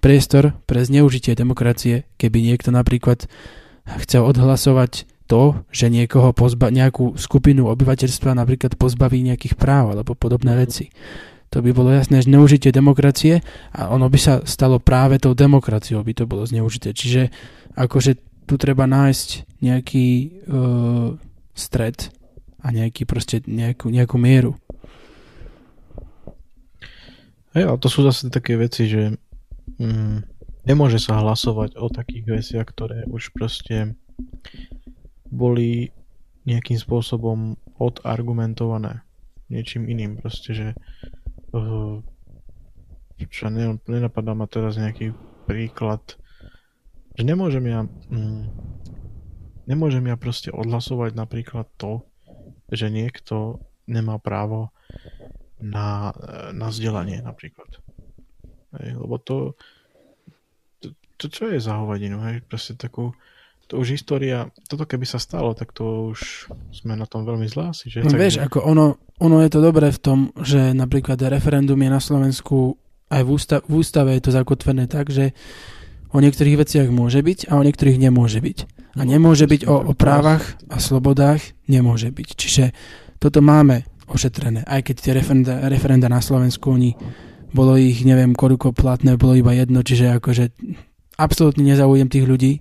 [0.02, 3.26] priestor pre zneužitie demokracie, keby niekto napríklad
[4.06, 10.54] chcel odhlasovať to, že niekoho pozba- nejakú skupinu obyvateľstva napríklad pozbaví nejakých práv alebo podobné
[10.54, 10.90] veci.
[11.54, 13.42] To by bolo jasné zneužitie demokracie
[13.74, 16.90] a ono by sa stalo práve tou demokraciou, by to bolo zneužité.
[16.90, 17.30] Čiže
[17.78, 20.06] akože tu treba nájsť nejaký
[20.46, 21.18] uh,
[21.52, 22.14] stred
[22.62, 24.54] a nejaký proste nejakú, nejakú mieru.
[27.54, 29.16] Hej, ale to sú zase také veci, že
[29.80, 30.16] mm,
[30.68, 33.96] nemôže sa hlasovať o takých veciach, ktoré už proste
[35.26, 35.90] boli
[36.46, 39.02] nejakým spôsobom odargumentované
[39.50, 40.18] niečím iným.
[40.18, 40.68] Proste, že
[41.54, 41.98] uh,
[43.30, 45.16] čo ne, nenapadá ma teraz nejaký
[45.48, 46.02] príklad,
[47.16, 48.44] že nemôžem ja mm,
[49.66, 52.06] nemôžem ja proste odhlasovať napríklad to,
[52.70, 54.70] že niekto nemá právo
[55.58, 56.12] na,
[56.52, 57.80] na vzdelanie napríklad.
[58.76, 59.56] Hej, lebo to,
[60.82, 63.16] to, to čo je za hovadinu, hej, proste takú
[63.66, 67.74] to už história, toto keby sa stalo, tak to už sme na tom veľmi zlá
[67.74, 67.90] asi.
[67.90, 68.06] Že?
[68.06, 71.98] No, vieš, ako ono, ono je to dobré v tom, že napríklad referendum je na
[71.98, 72.78] Slovensku
[73.10, 75.34] aj v, ústa- v ústave je to zakotvené tak, že
[76.16, 78.58] o niektorých veciach môže byť a o niektorých nemôže byť.
[78.96, 82.28] A nemôže byť o, o právach a slobodách, nemôže byť.
[82.32, 82.64] Čiže
[83.20, 84.64] toto máme ošetrené.
[84.64, 86.96] Aj keď tie referenda, referenda na Slovensku, oni
[87.52, 90.56] bolo ich, neviem, koľko platné, bolo iba jedno, čiže akože
[91.20, 92.52] absolútne nezaujem tých ľudí.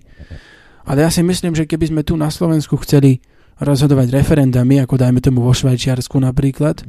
[0.86, 3.24] Ale ja si myslím, že keby sme tu na Slovensku chceli
[3.56, 6.84] rozhodovať referendami, ako dajme tomu vo Švajčiarsku napríklad,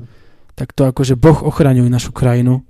[0.58, 2.66] tak to akože Boh ochraňuje našu krajinu,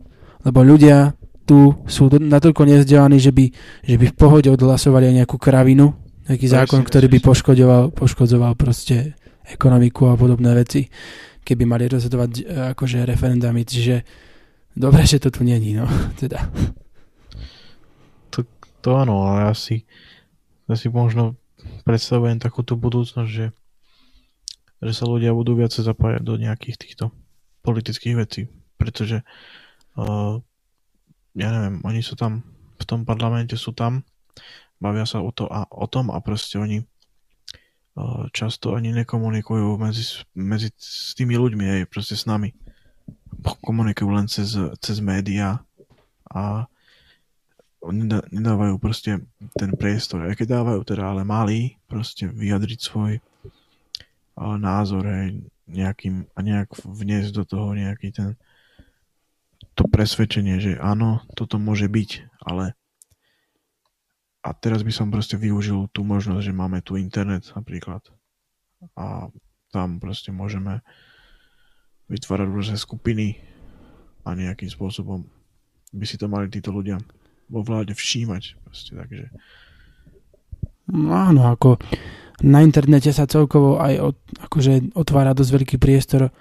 [0.45, 3.45] lebo ľudia tu sú natoľko nezdelaní, že by,
[3.87, 5.95] že by v pohode odhlasovali aj nejakú kravinu,
[6.27, 9.15] nejaký zákon, ktorý by poškodoval, poškodzoval proste
[9.47, 10.91] ekonomiku a podobné veci,
[11.47, 12.41] keby mali rozhodovať e,
[12.75, 14.03] akože referendami, čiže
[14.75, 15.87] dobre, že to tu není, no,
[16.21, 16.51] teda.
[18.35, 18.43] To,
[18.83, 19.87] to áno, ale asi
[20.67, 21.39] ja si možno
[21.87, 23.55] predstavujem takúto budúcnosť, že,
[24.83, 27.15] že sa ľudia budú viacej zapájať do nejakých týchto
[27.63, 29.23] politických vecí, pretože
[29.95, 30.43] uh,
[31.37, 32.41] ja neviem, oni sú tam
[32.77, 34.05] v tom parlamente sú tam,
[34.77, 40.21] bavia sa o, to a, o tom a proste oni uh, často ani nekomunikujú medzi,
[40.37, 42.53] medzi s tými ľuďmi, aj proste s nami.
[43.41, 45.61] Komunikujú len cez, cez médiá
[46.29, 46.69] a
[48.33, 49.21] nedávajú proste
[49.55, 53.21] ten priestor, aj keď dávajú teda, ale mali proste vyjadriť svoj
[54.37, 58.35] názor aj nejakým, a nejak vniesť do toho nejaký ten
[59.77, 62.09] to presvedčenie, že áno, toto môže byť,
[62.41, 62.73] ale
[64.41, 68.01] a teraz by som proste využil tú možnosť, že máme tu internet napríklad
[68.97, 69.29] a
[69.69, 70.81] tam proste môžeme
[72.07, 73.37] vytvárať rôzne skupiny
[74.23, 75.27] a nejakým spôsobom
[75.91, 76.97] by si to mali títo ľudia
[77.51, 78.43] vo vláde všímať.
[78.63, 79.27] Proste, takže...
[80.91, 81.79] No áno, ako
[82.43, 84.15] na internete sa celkovo aj od,
[84.47, 86.31] akože otvára dosť veľký priestor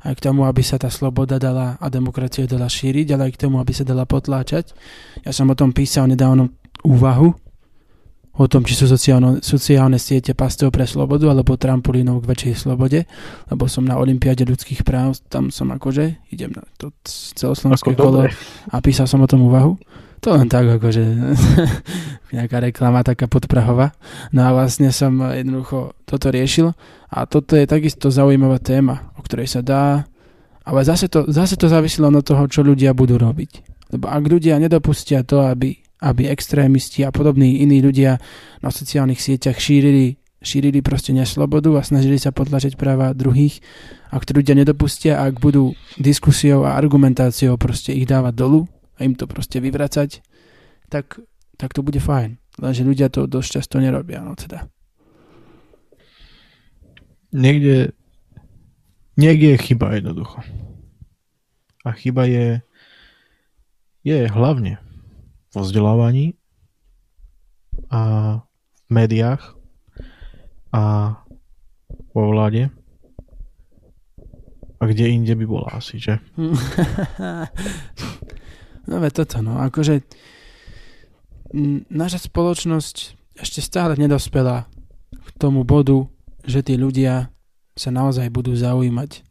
[0.00, 3.42] aj k tomu, aby sa tá sloboda dala a demokracia dala šíriť, ale aj k
[3.48, 4.72] tomu, aby sa dala potláčať.
[5.24, 6.52] Ja som o tom písal nedávno
[6.84, 7.36] úvahu,
[8.40, 13.04] o tom, či sú sociálne, sociálne siete pastou pre slobodu alebo trampolínou k väčšej slobode,
[13.52, 18.30] lebo som na Olympiade ľudských práv, tam som akože, idem na to celoslovenské kolo
[18.72, 19.76] a písal som o tom úvahu.
[20.20, 21.00] To len tak, akože
[22.36, 23.96] nejaká reklama taká podprahová.
[24.36, 26.76] No a vlastne som jednoducho toto riešil
[27.08, 30.10] a toto je takisto zaujímavá téma, ktorej sa dá,
[30.66, 33.62] ale zase to, zase to závisilo od toho, čo ľudia budú robiť.
[33.94, 38.18] Lebo ak ľudia nedopustia to, aby, aby extrémisti a podobní iní ľudia
[38.58, 43.62] na sociálnych sieťach šírili, šírili proste neslobodu a snažili sa potlačiť práva druhých,
[44.10, 48.66] ak to ľudia nedopustia, ak budú diskusiou a argumentáciou proste ich dávať dolu,
[49.00, 50.20] a im to proste vyvracať,
[50.92, 51.22] tak,
[51.56, 52.36] tak to bude fajn.
[52.60, 54.68] Lenže ľudia to dosť často nerobia, no teda.
[57.32, 57.96] Niekde,
[59.20, 60.40] niekde je chyba jednoducho.
[61.84, 62.64] A chyba je,
[64.00, 64.80] je hlavne
[65.52, 66.32] vo vzdelávaní
[67.92, 68.00] a
[68.88, 69.56] v médiách
[70.72, 71.14] a
[72.16, 72.72] vo vláde.
[74.80, 76.16] A kde inde by bola asi, že?
[78.90, 80.02] No ve toto, no, akože
[81.94, 82.96] naša spoločnosť
[83.38, 84.66] ešte stále nedospela
[85.14, 86.10] k tomu bodu,
[86.42, 87.30] že tí ľudia
[87.80, 89.24] sa naozaj budú zaujímať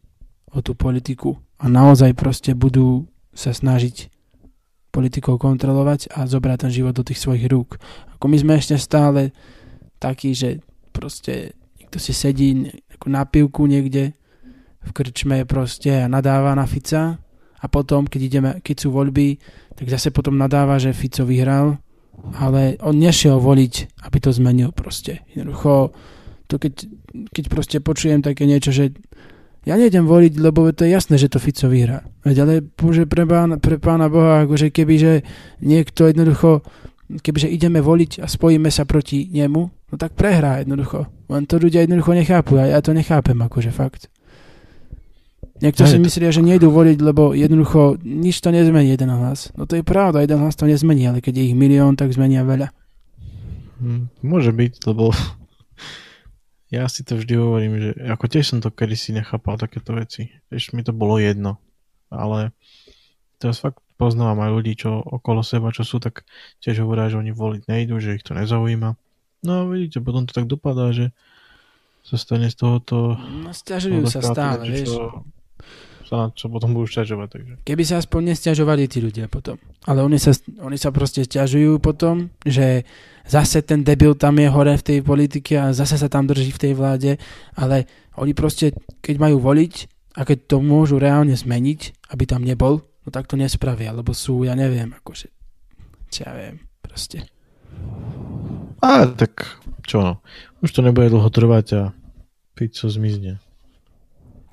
[0.50, 4.10] o tú politiku a naozaj proste budú sa snažiť
[4.90, 7.78] politikov kontrolovať a zobrať ten život do tých svojich rúk.
[8.18, 9.30] Ako my sme ešte stále
[10.02, 10.58] takí, že
[10.90, 12.74] proste niekto si sedí
[13.06, 14.18] na pivku niekde
[14.82, 17.22] v krčme proste a nadáva na Fica
[17.60, 19.38] a potom, keď, ideme, keď sú voľby,
[19.78, 21.78] tak zase potom nadáva, že Fico vyhral,
[22.34, 25.22] ale on nešiel voliť, aby to zmenil proste.
[25.30, 25.94] Jednoducho,
[26.50, 26.90] to keď,
[27.30, 28.90] keď proste počujem také niečo, že
[29.62, 32.02] ja nejdem voliť, lebo to je jasné, že to Fico vyhrá.
[32.26, 35.22] Veď ale bože, pre pána, pre pána Boha, akože kebyže
[35.62, 36.64] niekto jednoducho,
[37.20, 41.06] kebyže ideme voliť a spojíme sa proti nemu, no tak prehrá jednoducho.
[41.28, 44.08] Len to ľudia jednoducho nechápu a ja to nechápem, akože fakt.
[45.60, 49.52] Niekto si myslí, že nejdu voliť, lebo jednoducho nič to nezmení jeden hlas.
[49.60, 52.48] No to je pravda, jeden hlas to nezmení, ale keď je ich milión, tak zmenia
[52.48, 52.72] veľa.
[53.84, 55.12] Hm, môže byť, lebo
[56.70, 60.30] ja si to vždy hovorím, že ako tiež som to kedysi nechápal takéto veci.
[60.54, 61.58] Tiež mi to bolo jedno.
[62.14, 62.54] Ale
[63.42, 66.22] teraz fakt poznávam aj ľudí, čo okolo seba, čo sú, tak
[66.62, 68.94] tiež hovoria, že oni voliť nejdu, že ich to nezaujíma.
[69.42, 71.10] No vidíte, potom to tak dopadá, že
[72.06, 73.18] sa stane z tohoto...
[73.18, 74.94] No stiažujú sa stále, vieš.
[76.10, 77.28] Sa na čo potom budú šťažovať.
[77.30, 77.52] Takže.
[77.62, 79.62] Keby sa aspoň nestiažovali tí ľudia potom.
[79.86, 82.82] Ale oni sa, oni sa proste stiažujú potom, že
[83.30, 86.62] zase ten debil tam je hore v tej politike a zase sa tam drží v
[86.66, 87.14] tej vláde,
[87.54, 87.86] ale
[88.18, 89.86] oni proste, keď majú voliť
[90.18, 94.42] a keď to môžu reálne zmeniť, aby tam nebol, no tak to nespravia, lebo sú,
[94.42, 95.30] ja neviem, akože,
[96.10, 97.22] čo ja viem, proste.
[98.82, 100.12] A tak, čo no,
[100.58, 101.82] už to nebude dlho trvať a
[102.58, 103.38] pizza zmizne.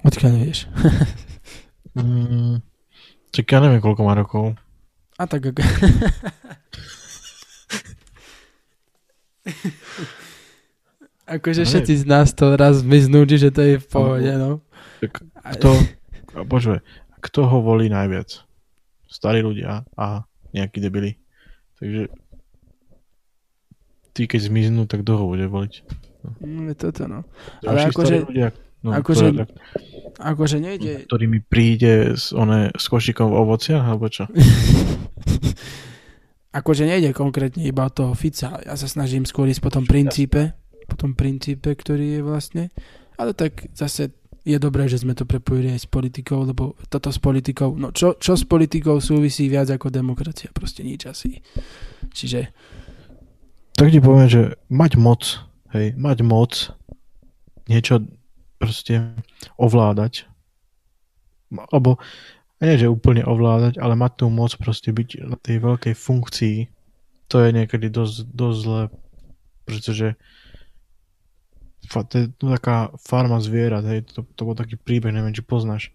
[0.06, 0.70] Odkiaľ vieš?
[1.98, 2.62] Mm,
[3.34, 4.54] čak ja neviem, koľko má rokov.
[5.18, 5.62] A tak ako...
[11.28, 14.62] akože no, všetci z nás to raz zmiznú, že to je v pohode, no.
[15.02, 15.26] Tak
[15.58, 15.70] kto,
[16.52, 16.86] bože,
[17.18, 18.46] kto ho volí najviac?
[19.10, 21.18] Starí ľudia a nejakí debili.
[21.82, 22.14] Takže
[24.14, 25.74] tí, keď zmiznú, tak kto ho bude voliť?
[26.26, 27.26] No, no je toto, no.
[27.66, 28.26] Ale akože...
[28.30, 28.54] Ľudia,
[28.86, 29.50] No, akože, tak,
[30.22, 31.10] akože nejde...
[31.10, 34.30] Ktorý mi príde s, one, s košikom ovocia, alebo čo?
[36.60, 38.62] akože nejde konkrétne iba o toho Fica.
[38.62, 40.54] Ja sa snažím skôr ísť po tom princípe,
[40.86, 42.64] po tom princípe, ktorý je vlastne.
[43.18, 44.14] Ale tak zase
[44.48, 48.16] je dobré, že sme to prepojili aj s politikou, lebo toto s politikou, no čo,
[48.16, 50.56] čo s politikou súvisí viac ako demokracia?
[50.56, 51.44] Proste nič asi.
[52.16, 52.48] Čiže...
[53.76, 55.44] Tak ti poviem, že mať moc,
[55.76, 56.72] hej, mať moc,
[57.68, 58.08] niečo
[58.58, 59.14] proste
[59.58, 60.26] ovládať.
[61.72, 62.02] Alebo
[62.58, 66.58] nie, že úplne ovládať, ale mať tú moc proste byť na tej veľkej funkcii,
[67.30, 68.82] to je niekedy dosť, dosť zle,
[69.68, 70.18] pretože
[71.88, 75.94] to je taká farma zvierat, hej, to, to bol taký príbeh, neviem, či poznáš.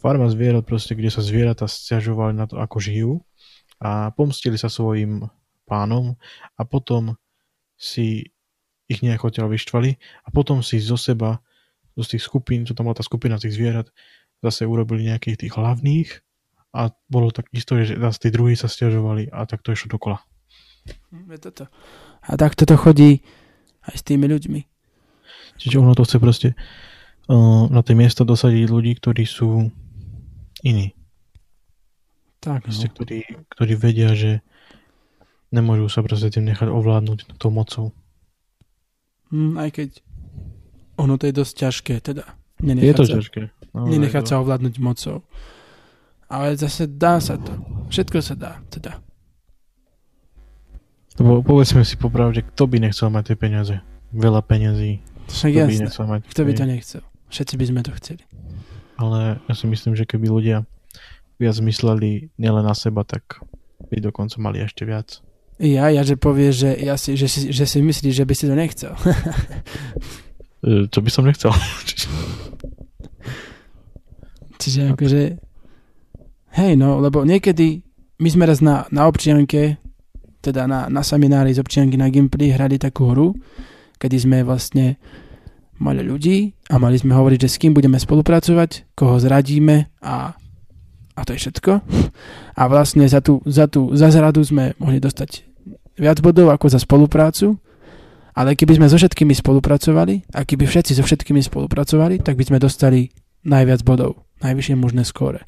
[0.00, 3.12] Farma zvierat proste, kde sa zvieratá stiažovali na to, ako žijú
[3.78, 5.28] a pomstili sa svojim
[5.68, 6.18] pánom
[6.58, 7.14] a potom
[7.78, 8.32] si
[8.88, 11.40] ich nejako odtiaľ vyštvali a potom si zo seba
[12.02, 13.86] z tých skupín, čo tam bola tá skupina tých zvierat,
[14.42, 16.10] zase urobili nejakých tých hlavných
[16.74, 20.18] a bolo tak isto, že zase tí druhí sa stiažovali a tak to išlo dokola.
[21.14, 21.64] Hm, je toto.
[22.26, 23.22] A tak toto chodí
[23.86, 24.60] aj s tými ľuďmi.
[25.60, 26.48] Čiže ono to chce proste
[27.30, 29.70] uh, na tie miesto dosadiť ľudí, ktorí sú
[30.66, 30.98] iní.
[32.42, 32.74] Tak, no.
[32.74, 34.44] ktorí, ktorí vedia, že
[35.54, 37.94] nemôžu sa proste tým nechať ovládnuť tou mocou.
[39.32, 39.88] Mm, aj keď
[40.96, 42.24] ono to je dosť ťažké, teda.
[42.62, 43.42] Je to sa, ťažké.
[43.74, 45.26] No, nenechať sa ovládnuť mocou.
[46.30, 47.52] Ale zase dá sa to.
[47.90, 49.02] Všetko sa dá, teda.
[51.20, 53.76] Lebo povedzme si popravde, kto by nechcel mať tie peniaze?
[54.10, 54.98] Veľa peniazí.
[55.30, 55.70] Však kto jasné.
[55.70, 56.20] by nechcel mať?
[56.30, 57.02] Kto by to nechcel?
[57.30, 58.22] Všetci by sme to chceli.
[58.94, 60.66] Ale ja si myslím, že keby ľudia
[61.38, 63.42] viac mysleli nielen na seba, tak
[63.90, 65.18] by dokonca mali ešte viac.
[65.58, 68.44] Ja, ja, že povie, že, ja si, že, si, že si myslíš, že by si
[68.50, 68.92] to nechcel.
[70.64, 71.52] E, čo by som nechcel.
[74.60, 75.20] Čiže akože
[76.56, 77.84] hej no, lebo niekedy
[78.16, 79.76] my sme raz na, na občianke
[80.40, 83.32] teda na, na seminári z občianky na Gimply hrali takú hru,
[83.96, 85.00] kedy sme vlastne
[85.80, 90.36] mali ľudí a mali sme hovoriť, že s kým budeme spolupracovať, koho zradíme a,
[91.16, 91.72] a to je všetko.
[92.54, 95.44] A vlastne za tú, za tú za zradu sme mohli dostať
[95.98, 97.58] viac bodov ako za spoluprácu
[98.34, 102.58] ale keby sme so všetkými spolupracovali a keby všetci so všetkými spolupracovali, tak by sme
[102.58, 103.14] dostali
[103.46, 105.46] najviac bodov, najvyššie možné skóre.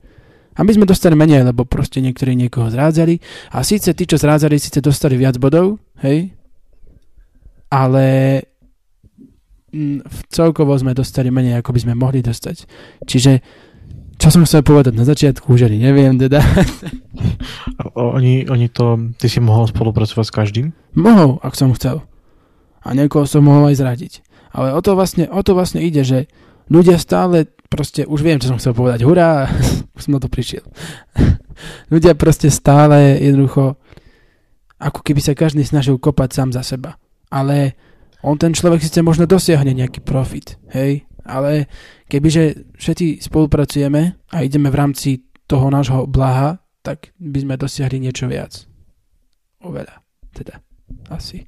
[0.57, 3.20] A my sme dostali menej, lebo proste niektorí niekoho zrádzali.
[3.53, 6.33] A síce tí, čo zrádzali, síce dostali viac bodov, hej,
[7.68, 8.07] ale
[9.68, 12.57] mm, celkovo sme dostali menej, ako by sme mohli dostať.
[13.05, 13.33] Čiže
[14.16, 16.40] čo som chcel povedať na začiatku, už ani neviem teda.
[17.96, 20.66] Oni, oni to, ty si mohol spolupracovať s každým?
[20.96, 22.05] Mohol, ak som chcel.
[22.87, 24.12] A niekoho som mohol aj zradiť.
[24.55, 26.31] Ale o to vlastne, o to vlastne ide, že
[26.70, 29.51] ľudia stále, proste, už viem, čo som chcel povedať, hurá,
[29.99, 30.62] už som na to prišiel.
[31.92, 33.75] ľudia proste stále jednoducho,
[34.79, 36.94] ako keby sa každý snažil kopať sám za seba.
[37.27, 37.75] Ale
[38.22, 41.66] on ten človek síce možno dosiahne nejaký profit, hej, ale
[42.07, 48.31] kebyže všetci spolupracujeme a ideme v rámci toho nášho blaha, tak by sme dosiahli niečo
[48.31, 48.62] viac.
[49.62, 50.07] Oveľa.
[50.31, 50.62] Teda.
[51.11, 51.42] Asi.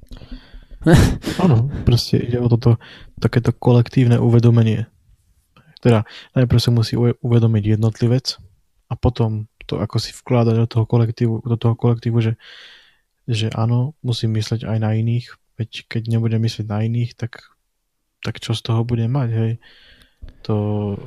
[1.43, 2.79] Áno, proste ide o toto
[3.19, 4.87] takéto kolektívne uvedomenie.
[5.79, 8.39] Teda najprv sa musí uve- uvedomiť jednotlivec
[8.91, 12.33] a potom to ako si vkladať do toho kolektívu, do toho kolektívu že,
[13.29, 15.29] že áno, musím mysleť aj na iných,
[15.61, 17.53] veď keď nebudem myslieť na iných, tak,
[18.25, 19.51] tak čo z toho budem mať, hej?
[20.49, 20.55] To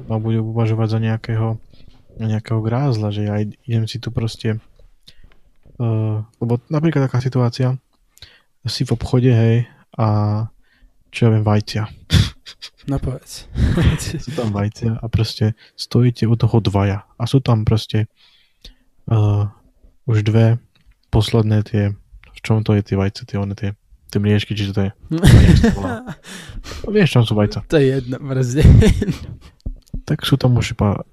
[0.08, 1.48] ma bude uvažovať za nejakého,
[2.22, 4.62] nejakého grázla, že ja idem si tu proste
[5.82, 7.76] uh, lebo napríklad taká situácia,
[8.66, 9.66] si v obchode, hej,
[9.98, 10.06] a
[11.12, 11.84] čo ja viem, vajcia.
[12.90, 13.46] No povedz.
[14.18, 18.10] sú tam vajcia a proste stojíte u toho dvaja a sú tam proste
[19.06, 19.46] uh,
[20.10, 20.58] už dve
[21.14, 21.94] posledné tie,
[22.26, 23.78] v čom to je tie vajce, tie one tie,
[24.10, 24.92] tie mliečky, či to je.
[25.14, 25.22] No,
[26.94, 27.62] vieš, čom sú vajca.
[27.70, 28.66] to je jedno brzde.
[30.02, 31.06] Tak sú tam už iba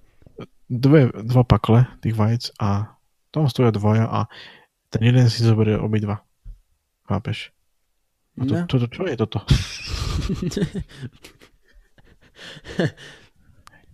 [0.65, 2.97] dve, dva pakle tých vajec a
[3.29, 4.19] tam stoja dvaja a
[4.89, 6.25] ten jeden si zoberie obidva.
[7.09, 7.49] Chápeš?
[8.37, 8.63] A to, No.
[8.63, 9.39] to, to, čo je toto?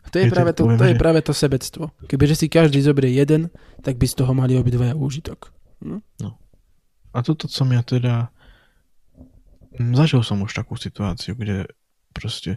[0.05, 1.83] To je, to práve to, to povieme, je že- práve to sebectvo.
[2.05, 3.51] Kebyže si každý zoberie jeden,
[3.81, 5.51] tak by z toho mali obidvaja úžitok.
[5.81, 5.99] Hm?
[7.09, 8.31] A toto som ja teda...
[9.75, 11.67] Zažil som už takú situáciu, kde
[12.11, 12.55] proste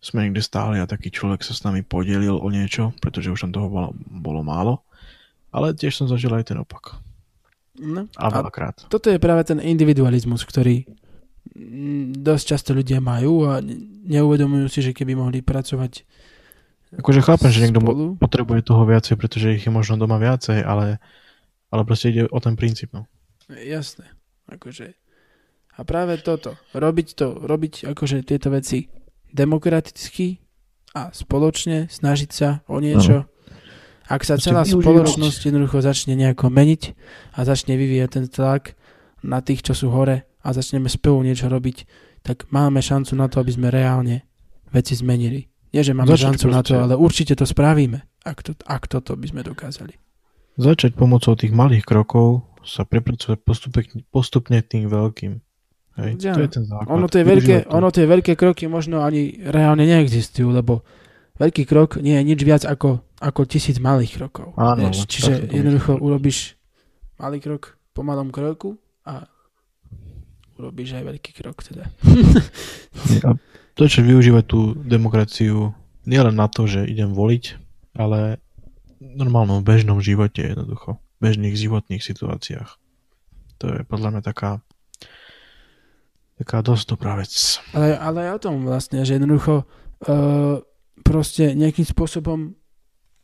[0.00, 3.52] sme niekde stáli a taký človek sa s nami podelil o niečo, pretože už tam
[3.52, 4.82] toho bolo, bolo málo.
[5.50, 6.98] Ale tiež som zažil aj ten opak.
[7.78, 8.10] No.
[8.14, 8.86] A A veľakrát.
[8.86, 10.84] toto je práve ten individualizmus, ktorý
[12.14, 16.02] dosť často ľudia majú a ne- neuvedomujú si, že keby mohli pracovať
[16.88, 18.16] Akože chápem, že niekto spolu.
[18.16, 20.96] potrebuje toho viacej, pretože ich je možno doma viacej, ale,
[21.68, 22.96] ale proste ide o ten princíp.
[22.96, 23.04] No.
[23.46, 24.08] Jasné.
[24.48, 24.96] Akože.
[25.76, 26.56] A práve toto.
[26.72, 28.88] Robiť to, robiť akože tieto veci
[29.28, 30.40] demokraticky
[30.96, 33.28] a spoločne, snažiť sa o niečo.
[34.08, 36.82] Ak sa Proste celá spoločnosť jednoducho začne nejako meniť
[37.36, 38.72] a začne vyvíjať ten tlak
[39.20, 41.84] na tých, čo sú hore a začneme spolu niečo robiť,
[42.24, 44.24] tak máme šancu na to, aby sme reálne
[44.72, 45.44] veci zmenili.
[45.76, 48.88] Nie, že máme Začať šancu na to, proste- ale určite to spravíme, ak, to, ak
[48.88, 49.92] toto by sme dokázali.
[50.56, 55.32] Začať pomocou tých malých krokov sa prepracovať postupne, postupne tým veľkým.
[55.98, 56.32] Hej, Ja.
[56.32, 56.88] to je ten základ.
[56.88, 60.80] Ono tie, veľké, ono tie veľké kroky možno ani reálne neexistujú, lebo
[61.38, 64.54] veľký krok nie je nič viac ako, ako tisíc malých krokov.
[64.58, 66.04] Áno, Vieš, tak čiže to jednoducho myslel.
[66.04, 66.38] urobíš
[67.18, 67.62] malý krok
[67.94, 69.26] po malom kroku a
[70.58, 71.86] urobíš aj veľký krok teda.
[73.26, 73.38] A
[73.78, 75.70] začať využívať tú demokraciu
[76.02, 77.44] nielen na to, že idem voliť,
[77.94, 78.42] ale
[78.98, 80.98] v normálnom bežnom živote jednoducho.
[80.98, 82.70] V bežných životných situáciách.
[83.62, 84.62] To je podľa mňa taká
[86.38, 87.58] taká dosť dobrá vec.
[87.74, 89.66] Ale, ale aj o tom vlastne, že jednoducho
[90.06, 90.62] uh,
[91.08, 92.52] proste nejakým spôsobom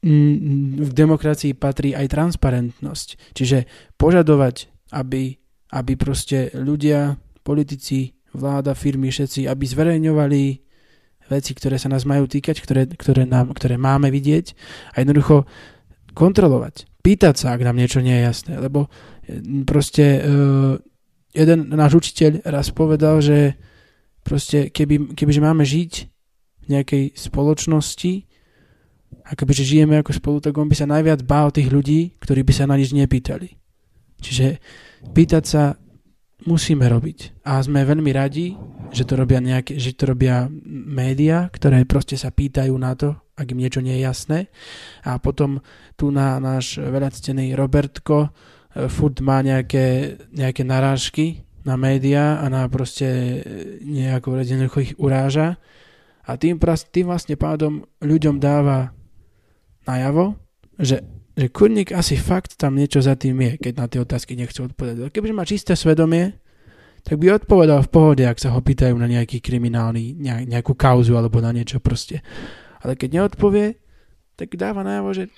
[0.00, 3.36] mm, v demokracii patrí aj transparentnosť.
[3.36, 3.68] Čiže
[4.00, 5.36] požadovať, aby,
[5.76, 10.42] aby proste ľudia, politici, vláda, firmy, všetci, aby zverejňovali
[11.28, 14.56] veci, ktoré sa nás majú týkať, ktoré, ktoré, nám, ktoré máme vidieť
[14.96, 15.44] a jednoducho
[16.16, 16.88] kontrolovať.
[17.04, 20.80] Pýtať sa, ak nám niečo nie je jasné, lebo eh, proste uh,
[21.36, 23.56] jeden náš učiteľ raz povedal, že
[24.24, 26.13] proste keby, kebyže máme žiť
[26.64, 28.12] v nejakej spoločnosti
[29.24, 32.52] a kebyže žijeme ako spolu, tak on by sa najviac bál tých ľudí, ktorí by
[32.52, 33.56] sa na nič nepýtali.
[34.20, 34.60] Čiže
[35.12, 35.62] pýtať sa
[36.44, 37.44] musíme robiť.
[37.44, 38.52] A sme veľmi radi,
[38.92, 43.50] že to robia, nejaké, že to robia médiá, ktoré proste sa pýtajú na to, ak
[43.50, 44.38] im niečo nie je jasné.
[45.02, 45.64] A potom
[45.96, 52.68] tu na náš veľactený Robertko e, furt má nejaké, nejaké narážky na médiá a na
[52.68, 53.36] proste e,
[53.82, 55.56] nejako jednoducho ich uráža.
[56.24, 56.56] A tým,
[56.90, 58.96] tým vlastne pádom ľuďom dáva
[59.84, 60.40] najavo,
[60.80, 61.04] že,
[61.36, 65.12] že kurník asi fakt tam niečo za tým je, keď na tie otázky nechce odpovedať.
[65.12, 66.40] Kebyže má čisté svedomie,
[67.04, 71.12] tak by odpovedal v pohode, ak sa ho pýtajú na nejaký kriminálny, ne- nejakú kauzu
[71.20, 72.24] alebo na niečo proste.
[72.80, 73.76] Ale keď neodpovie,
[74.34, 75.28] tak dáva najavo, že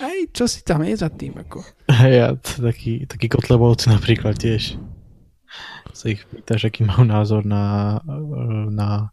[0.00, 1.36] aj čo si tam je za tým.
[1.36, 1.60] Ako.
[1.92, 4.80] Hej, a t- takí, takí kotlebovci napríklad tiež.
[5.92, 8.00] Sa ich pýtaš, aký majú názor na,
[8.72, 9.12] na,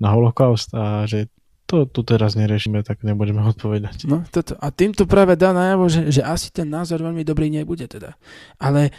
[0.00, 1.28] na holokaust a že
[1.70, 4.10] to tu teraz neriešime, tak nebudeme odpovedať.
[4.10, 4.58] No, toto.
[4.58, 8.18] A týmto práve dá najavo, že, že asi ten názor veľmi dobrý nebude teda.
[8.58, 8.90] Ale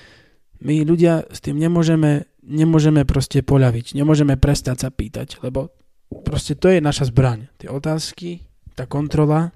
[0.63, 5.75] my ľudia s tým nemôžeme, nemôžeme proste poľaviť, nemôžeme prestať sa pýtať, lebo
[6.23, 7.51] proste to je naša zbraň.
[7.59, 9.51] Tie otázky, tá kontrola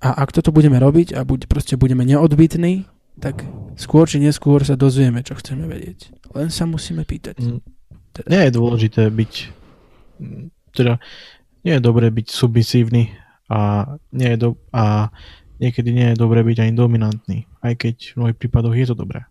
[0.00, 2.88] a ak toto budeme robiť a buď proste budeme neodbitní,
[3.20, 3.44] tak
[3.76, 6.32] skôr či neskôr sa dozvieme, čo chceme vedieť.
[6.32, 7.44] Len sa musíme pýtať.
[7.44, 7.60] Mm.
[8.16, 8.28] Teda.
[8.32, 9.32] Nie je dôležité byť
[10.76, 11.00] teda
[11.64, 13.14] nie je dobré byť submisívny
[13.50, 15.10] a, nie je do, a
[15.62, 19.24] niekedy nie je dobré byť ani dominantný, aj keď v mnohých prípadoch je to dobré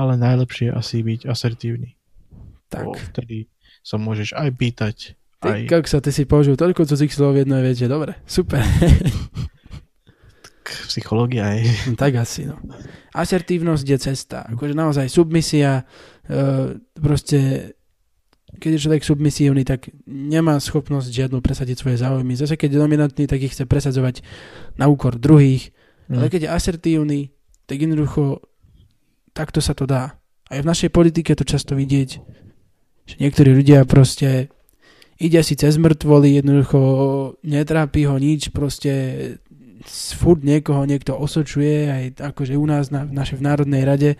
[0.00, 2.00] ale najlepšie je asi byť asertívny.
[2.70, 2.84] Tak.
[2.86, 3.50] Bo vtedy
[3.82, 4.96] sa môžeš aj pýtať.
[5.40, 5.60] Ty, aj...
[5.68, 8.60] Kak sa ty si použil toľko cudzích slov v jednej vete, dobre, super.
[10.90, 11.66] psychológia je.
[11.90, 12.60] No, tak asi, no.
[13.16, 14.46] Asertívnosť je cesta.
[14.46, 17.72] Akože naozaj submisia, uh, proste
[18.58, 22.34] keď je človek submisívny, tak nemá schopnosť žiadnu presadiť svoje záujmy.
[22.34, 24.24] Zase keď je dominantný, tak ich chce presadzovať
[24.80, 25.70] na úkor druhých.
[26.10, 26.18] Mm.
[26.18, 27.20] Ale keď je asertívny,
[27.70, 28.42] tak jednoducho
[29.30, 30.18] takto sa to dá.
[30.50, 32.10] Aj v našej politike to často vidieť,
[33.06, 34.50] že niektorí ľudia proste
[35.20, 36.80] ide si cez mŕtvoly, jednoducho
[37.46, 38.92] netrápi ho nič, proste
[40.16, 44.10] furt niekoho niekto osočuje, aj akože u nás na, v našej v Národnej rade,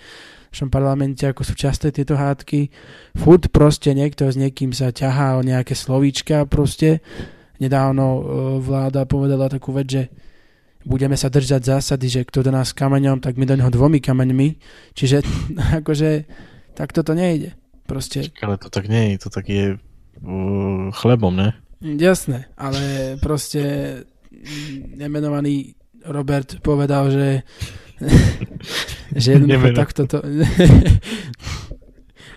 [0.50, 2.70] našom parlamente, ako sú časté tieto hádky,
[3.14, 7.02] furt proste niekto s niekým sa ťahá o nejaké slovíčka, proste
[7.62, 8.22] nedávno e,
[8.58, 10.02] vláda povedala takú vec, že
[10.82, 14.48] budeme sa držať zásady, že kto do nás kameňom, tak my do neho dvomi kameňmi.
[14.96, 15.22] Čiže
[15.84, 16.10] akože
[16.74, 17.54] tak toto nejde.
[17.86, 18.30] Proste.
[18.38, 21.58] Ale to tak nie je, to tak je uh, chlebom, ne?
[21.82, 23.62] Jasné, ale proste
[24.94, 25.74] nemenovaný
[26.06, 27.26] Robert povedal, že
[29.22, 30.22] že jednoducho takto to...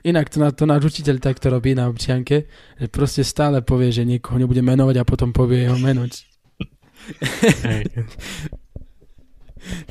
[0.03, 2.43] Inak to, to náš učiteľ takto robí na občianke,
[2.75, 6.03] že proste stále povie, že niekoho nebude menovať a potom povie jeho meno.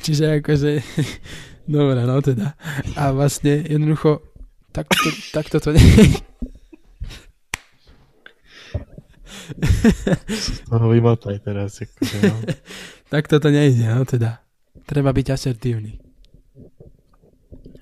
[0.05, 0.85] Čiže akože,
[1.65, 2.53] dobre, no teda.
[2.93, 4.21] A vlastne jednoducho,
[4.69, 6.21] takto, takto to nie
[10.67, 11.79] toho vymotaj teraz.
[11.81, 12.37] Akože, no.
[13.13, 14.43] takto to nejde, no teda.
[14.83, 16.02] Treba byť asertívny.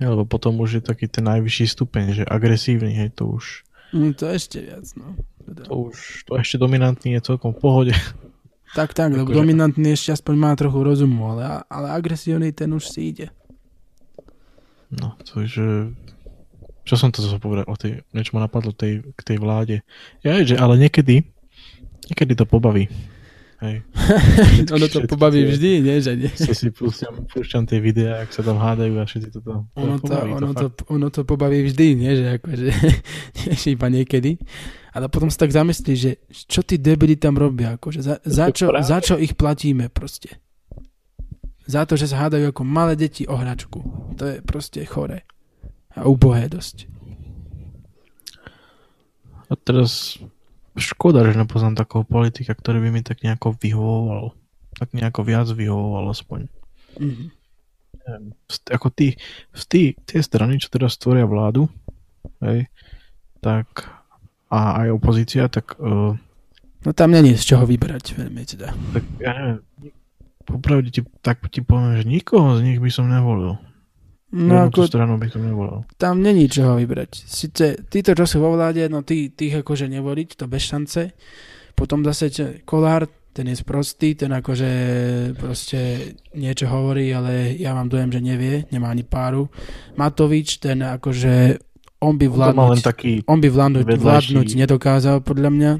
[0.01, 3.61] Lebo potom už je taký ten najvyšší stupeň, že agresívny, hej, to už...
[3.93, 5.13] Mm, to ešte viac, no.
[5.45, 5.69] Teda.
[5.69, 7.93] To už, to ešte dominantný je celkom v pohode.
[8.71, 9.37] Tak, tak, lebo že...
[9.37, 13.27] dominantný ešte aspoň má trochu rozumu, ale, ale agresívny ten už si ide.
[14.89, 15.67] No, to je, že...
[16.81, 19.85] Čo som to zase povedal o tej, niečo ma napadlo tej, k tej vláde.
[20.25, 21.29] Ja je, že ale niekedy,
[22.09, 22.89] niekedy to pobaví.
[23.61, 23.85] Hej.
[24.75, 26.01] ono to pobaví vždy, nie?
[26.01, 26.31] Že nie.
[26.33, 29.69] Si si púšťam, púšťam tie videá, ak sa tam hádajú a všetci toto.
[29.77, 32.11] Ono to, pobaví, ono, to, to, ono to pobaví vždy, nie?
[32.17, 32.65] Že akože,
[33.45, 34.41] nie iba niekedy
[34.91, 38.75] ale potom sa tak zamyslí, že čo tí debili tam robia, akože za, za, čo,
[38.75, 40.43] za čo ich platíme proste.
[41.63, 43.79] Za to, že sa hádajú ako malé deti o hračku.
[44.19, 45.23] To je proste chore.
[45.95, 46.91] A ubohé dosť.
[49.47, 50.19] A teraz
[50.77, 54.35] škoda, že nepoznám takého politika, ktorý by mi tak nejako vyhovoval.
[54.77, 56.47] Tak nejako viac vyhovoval aspoň.
[56.99, 57.27] Mm-hmm.
[58.71, 59.19] Ako tí,
[59.51, 61.69] v tí, tie strany, čo teraz stvoria vládu,
[62.41, 62.67] hej,
[63.39, 63.87] tak
[64.51, 65.79] a aj opozícia, tak...
[65.79, 66.19] Uh,
[66.83, 68.75] no tam není z čoho vybrať veľmi teda.
[68.75, 69.59] Tak ja neviem,
[70.43, 73.55] popravde ti, tak ti poviem, že nikoho z nich by som nevolil.
[74.31, 75.83] No ako, stranu by som nevolil.
[75.99, 77.11] Tam není čoho vybrať.
[77.27, 81.11] Sice títo, čo sú vo vláde, no tí, tých akože nevoliť, to bez šance.
[81.75, 82.31] Potom zase
[82.63, 84.71] Kolár, ten je sprostý, ten akože
[85.35, 89.51] proste niečo hovorí, ale ja mám dojem, že nevie, nemá ani páru.
[89.99, 91.59] Matovič, ten akože
[92.01, 95.71] on by vládnuť, on, taký on by vládnuť, vedľajší, vládnuť nedokázal, podľa mňa.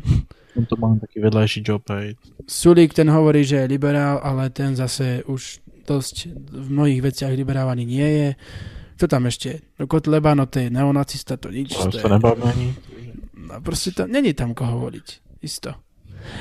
[0.60, 2.20] On to má taký vedľajší job aj.
[2.44, 7.70] Sulík ten hovorí, že je liberál, ale ten zase už dosť v mnohých veciach liberál
[7.70, 8.30] ani nie je.
[9.02, 9.66] Kto tam ešte?
[9.82, 11.74] No Kotleba, no to je neonacista, to nič.
[11.74, 12.08] To, to
[12.46, 12.78] ani.
[13.34, 15.08] No proste to, není tam koho voliť.
[15.42, 15.74] Isto.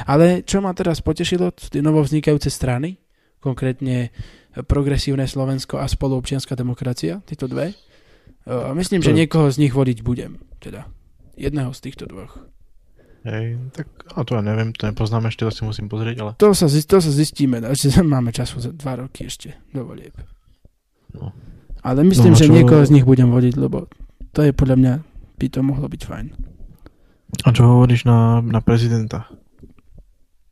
[0.05, 3.01] Ale čo ma teraz potešilo, tie novovznikajúce strany,
[3.41, 4.13] konkrétne
[4.51, 7.73] Progresívne Slovensko a spoluobčianská demokracia, tieto dve,
[8.77, 10.43] myslím, že niekoho z nich voliť budem.
[10.61, 10.91] Teda
[11.39, 12.37] jedného z týchto dvoch.
[13.21, 16.31] Hej, tak a to ja neviem, to nepoznám ešte, to si musím pozrieť, ale...
[16.41, 20.17] To sa, to sa zistíme, ešte máme času za dva roky ešte do volieb.
[21.13, 21.37] No.
[21.85, 22.55] Ale myslím, no, že čo...
[22.57, 23.89] niekoho z nich budem voliť, lebo
[24.33, 24.95] to je podľa mňa,
[25.37, 26.27] by to mohlo byť fajn.
[27.45, 29.29] A čo hovoríš na, na prezidenta?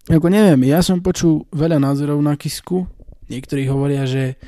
[0.09, 2.89] Ako neviem, ja som počul veľa názorov na Kisku.
[3.29, 4.41] Niektorí hovoria, že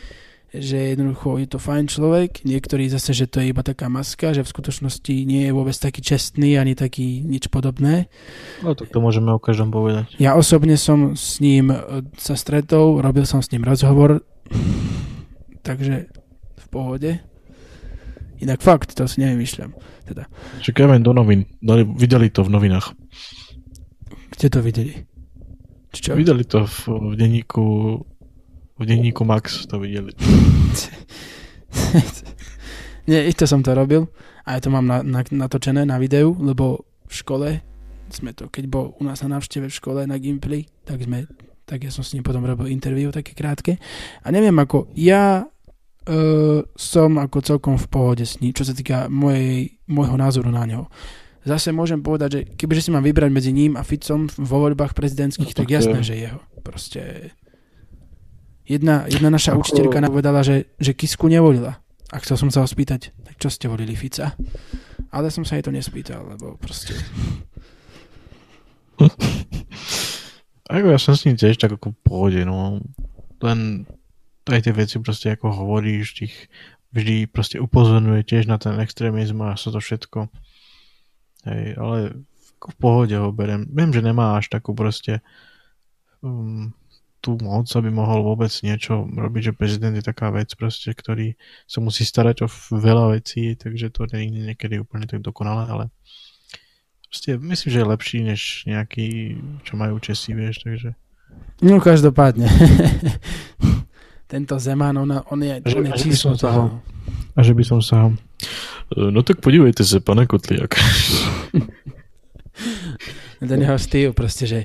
[0.50, 4.42] že jednoducho je to fajn človek, niektorí zase, že to je iba taká maska, že
[4.42, 8.10] v skutočnosti nie je vôbec taký čestný ani taký nič podobné.
[8.66, 10.10] No tak to môžeme o každom povedať.
[10.18, 14.26] Ja osobne som s ním e, sa stretol, robil som s ním rozhovor,
[15.62, 16.10] takže
[16.58, 17.10] v pohode.
[18.42, 19.70] Inak fakt, to si nevymýšľam.
[20.08, 20.26] Teda.
[20.64, 21.46] Čakajme do novín.
[21.62, 22.96] Dali, videli to v novinách.
[24.34, 24.94] Kde to videli?
[25.94, 26.16] Čo?
[26.16, 27.64] Videli to v, v denníku
[28.80, 30.16] v denníku Max to videli.
[33.10, 34.08] Nie, isto som to robil
[34.48, 37.48] a ja to mám na, na, natočené na videu, lebo v škole
[38.10, 41.28] sme to, keď bol u nás na návšteve v škole na Gimply, tak sme,
[41.68, 43.78] tak ja som s ním potom robil interview také krátke
[44.24, 49.06] a neviem ako, ja uh, som ako celkom v pohode s ním, čo sa týka
[49.06, 50.90] mojej, môjho názoru na neho.
[51.40, 55.54] Zase môžem povedať, že kebyže si mám vybrať medzi ním a Ficom vo voľbách prezidentských,
[55.54, 56.40] no, tak, tak jasné, že jeho.
[56.60, 57.32] Proste
[58.70, 59.66] Jedna, jedna naša Ako...
[59.66, 61.82] učiteľka nám povedala, že, že Kisku nevolila.
[62.14, 64.38] A chcel som sa ho spýtať, tak čo ste volili Fica?
[65.10, 66.94] Ale som sa jej to nespýtal, lebo proste...
[70.70, 72.78] Ako ja som s ním tiež tak ako v pohode, no.
[73.42, 73.90] Len
[74.46, 76.34] aj tie veci proste ako hovoríš, tých
[76.94, 80.30] vždy proste upozorňuje tiež na ten extrémizm a sa to všetko.
[81.42, 82.22] Hej, ale
[82.62, 83.66] v pohode ho berem.
[83.66, 85.26] Viem, že nemá až takú proste
[86.22, 86.70] um,
[87.20, 91.36] tú moc, aby mohol vôbec niečo robiť, že prezident je taká vec proste, ktorý
[91.68, 95.84] sa musí starať o veľa vecí, takže to nie je niekedy úplne tak dokonalé, ale
[97.06, 99.36] proste myslím, že je lepší než nejaký,
[99.68, 100.96] čo majú Česi, vieš, takže...
[101.60, 102.48] No každopádne.
[104.30, 106.80] Tento Zeman, on, on je, že, on je číslo toho.
[107.36, 108.08] A že by som sa...
[108.94, 110.74] No tak podívejte sa, pane Kotliak.
[113.40, 114.60] Ten jeho styl proste, že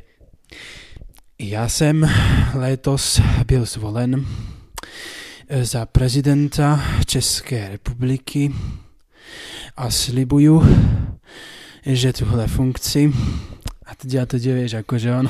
[1.40, 2.10] ja jsem
[2.54, 4.26] letos byl zvolen
[5.62, 8.54] za prezidenta České republiky
[9.78, 10.64] a slibuju,
[11.86, 13.14] že tuhle funkci
[13.86, 15.30] a teď ja to vieš, akože on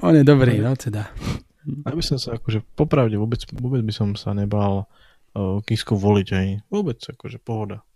[0.00, 1.06] on je dobrý, no teda.
[1.86, 4.90] Ja by som sa akože popravde vôbec, vôbec by som sa nebal
[5.38, 6.46] uh, Kisku voliť aj.
[6.66, 7.86] Vôbec akože pohoda.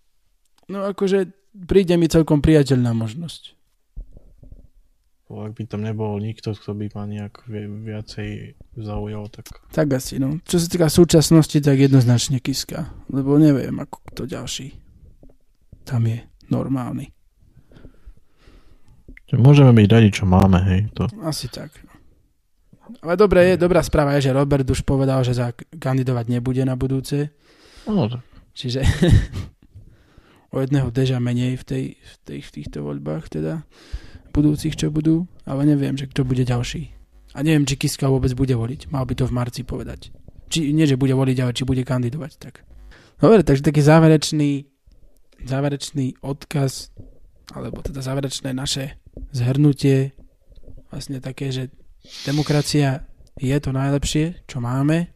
[0.70, 1.34] No akože
[1.66, 3.57] príde mi celkom priateľná možnosť
[5.28, 7.44] ak by tam nebol nikto, kto by ma nejak
[7.84, 9.52] viacej zaujal, tak...
[9.76, 10.40] Tak asi, no.
[10.48, 12.88] Čo sa týka súčasnosti, tak jednoznačne Kiska.
[13.12, 14.88] Lebo neviem, ako kto ďalší
[15.88, 16.20] tam je
[16.52, 17.08] normálny.
[19.32, 20.80] Môžeme byť radi, čo máme, hej.
[20.96, 21.08] To...
[21.24, 21.72] Asi tak.
[21.84, 21.92] No.
[23.04, 26.76] Ale dobré je, dobrá správa je, že Robert už povedal, že za kandidovať nebude na
[26.76, 27.32] budúce.
[27.84, 28.24] No, tak.
[28.56, 28.80] Čiže
[30.52, 33.68] o jedného deža menej v, tej, v, tej, v týchto voľbách teda
[34.38, 36.94] budúcich, čo budú, ale neviem, že kto bude ďalší.
[37.34, 38.88] A neviem, či Kiska vôbec bude voliť.
[38.94, 40.14] Mal by to v marci povedať.
[40.48, 42.32] Či, nie, že bude voliť, ale či bude kandidovať.
[42.40, 42.54] Tak.
[43.18, 44.64] Dobre, takže taký záverečný,
[45.44, 46.94] záverečný odkaz,
[47.52, 48.96] alebo teda záverečné naše
[49.34, 50.14] zhrnutie,
[50.88, 51.68] vlastne také, že
[52.24, 53.04] demokracia
[53.36, 55.12] je to najlepšie, čo máme.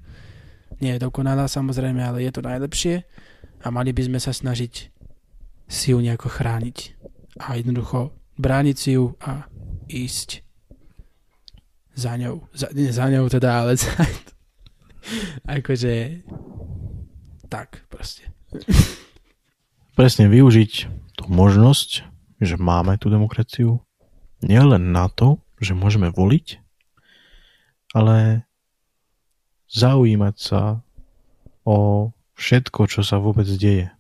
[0.82, 3.06] Nie je dokonalá samozrejme, ale je to najlepšie
[3.62, 4.90] a mali by sme sa snažiť
[5.70, 6.78] si ju nejako chrániť.
[7.40, 9.46] A jednoducho brániť si ju a
[9.88, 10.42] ísť
[11.92, 12.48] za ňou.
[12.56, 13.92] Za, nie za ňou teda, ale za,
[15.60, 16.24] akože
[17.52, 18.32] tak proste.
[19.92, 20.72] Presne využiť
[21.20, 22.08] tú možnosť,
[22.40, 23.84] že máme tú demokraciu
[24.40, 26.58] nielen na to, že môžeme voliť,
[27.92, 28.48] ale
[29.68, 30.80] zaujímať sa
[31.62, 33.92] o všetko, čo sa vôbec deje.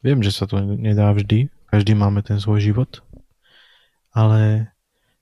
[0.00, 3.02] Viem, že sa to nedá vždy, každý máme ten svoj život,
[4.14, 4.70] ale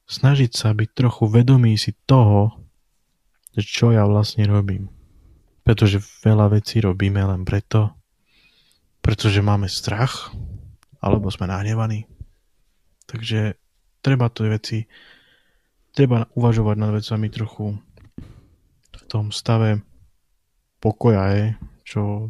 [0.04, 2.68] snažiť sa byť trochu vedomý si toho,
[3.56, 4.92] čo ja vlastne robím.
[5.64, 7.96] Pretože veľa vecí robíme len preto,
[9.00, 10.28] pretože máme strach,
[11.00, 12.04] alebo sme nahnevaní.
[13.08, 13.56] Takže
[14.04, 14.84] treba to veci,
[15.96, 17.80] treba uvažovať nad vecami trochu
[18.92, 19.80] v tom stave
[20.84, 21.46] pokoja, je,
[21.88, 22.28] čo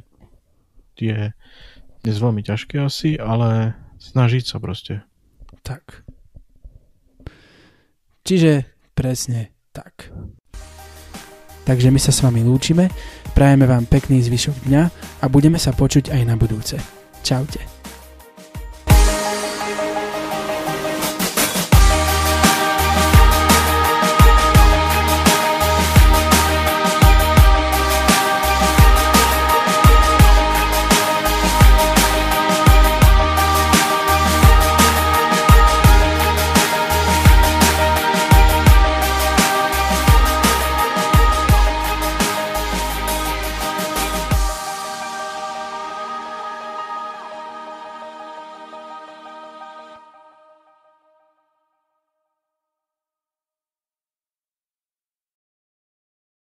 [0.95, 1.35] je
[2.07, 5.07] dnes veľmi ťažké asi, ale Snažiť sa proste.
[5.63, 6.03] Tak.
[8.27, 8.67] Čiže
[8.99, 10.11] presne tak.
[11.63, 12.91] Takže my sa s vami lúčime,
[13.39, 14.83] prajeme vám pekný zvyšok dňa
[15.23, 16.75] a budeme sa počuť aj na budúce.
[17.23, 17.82] Čaute.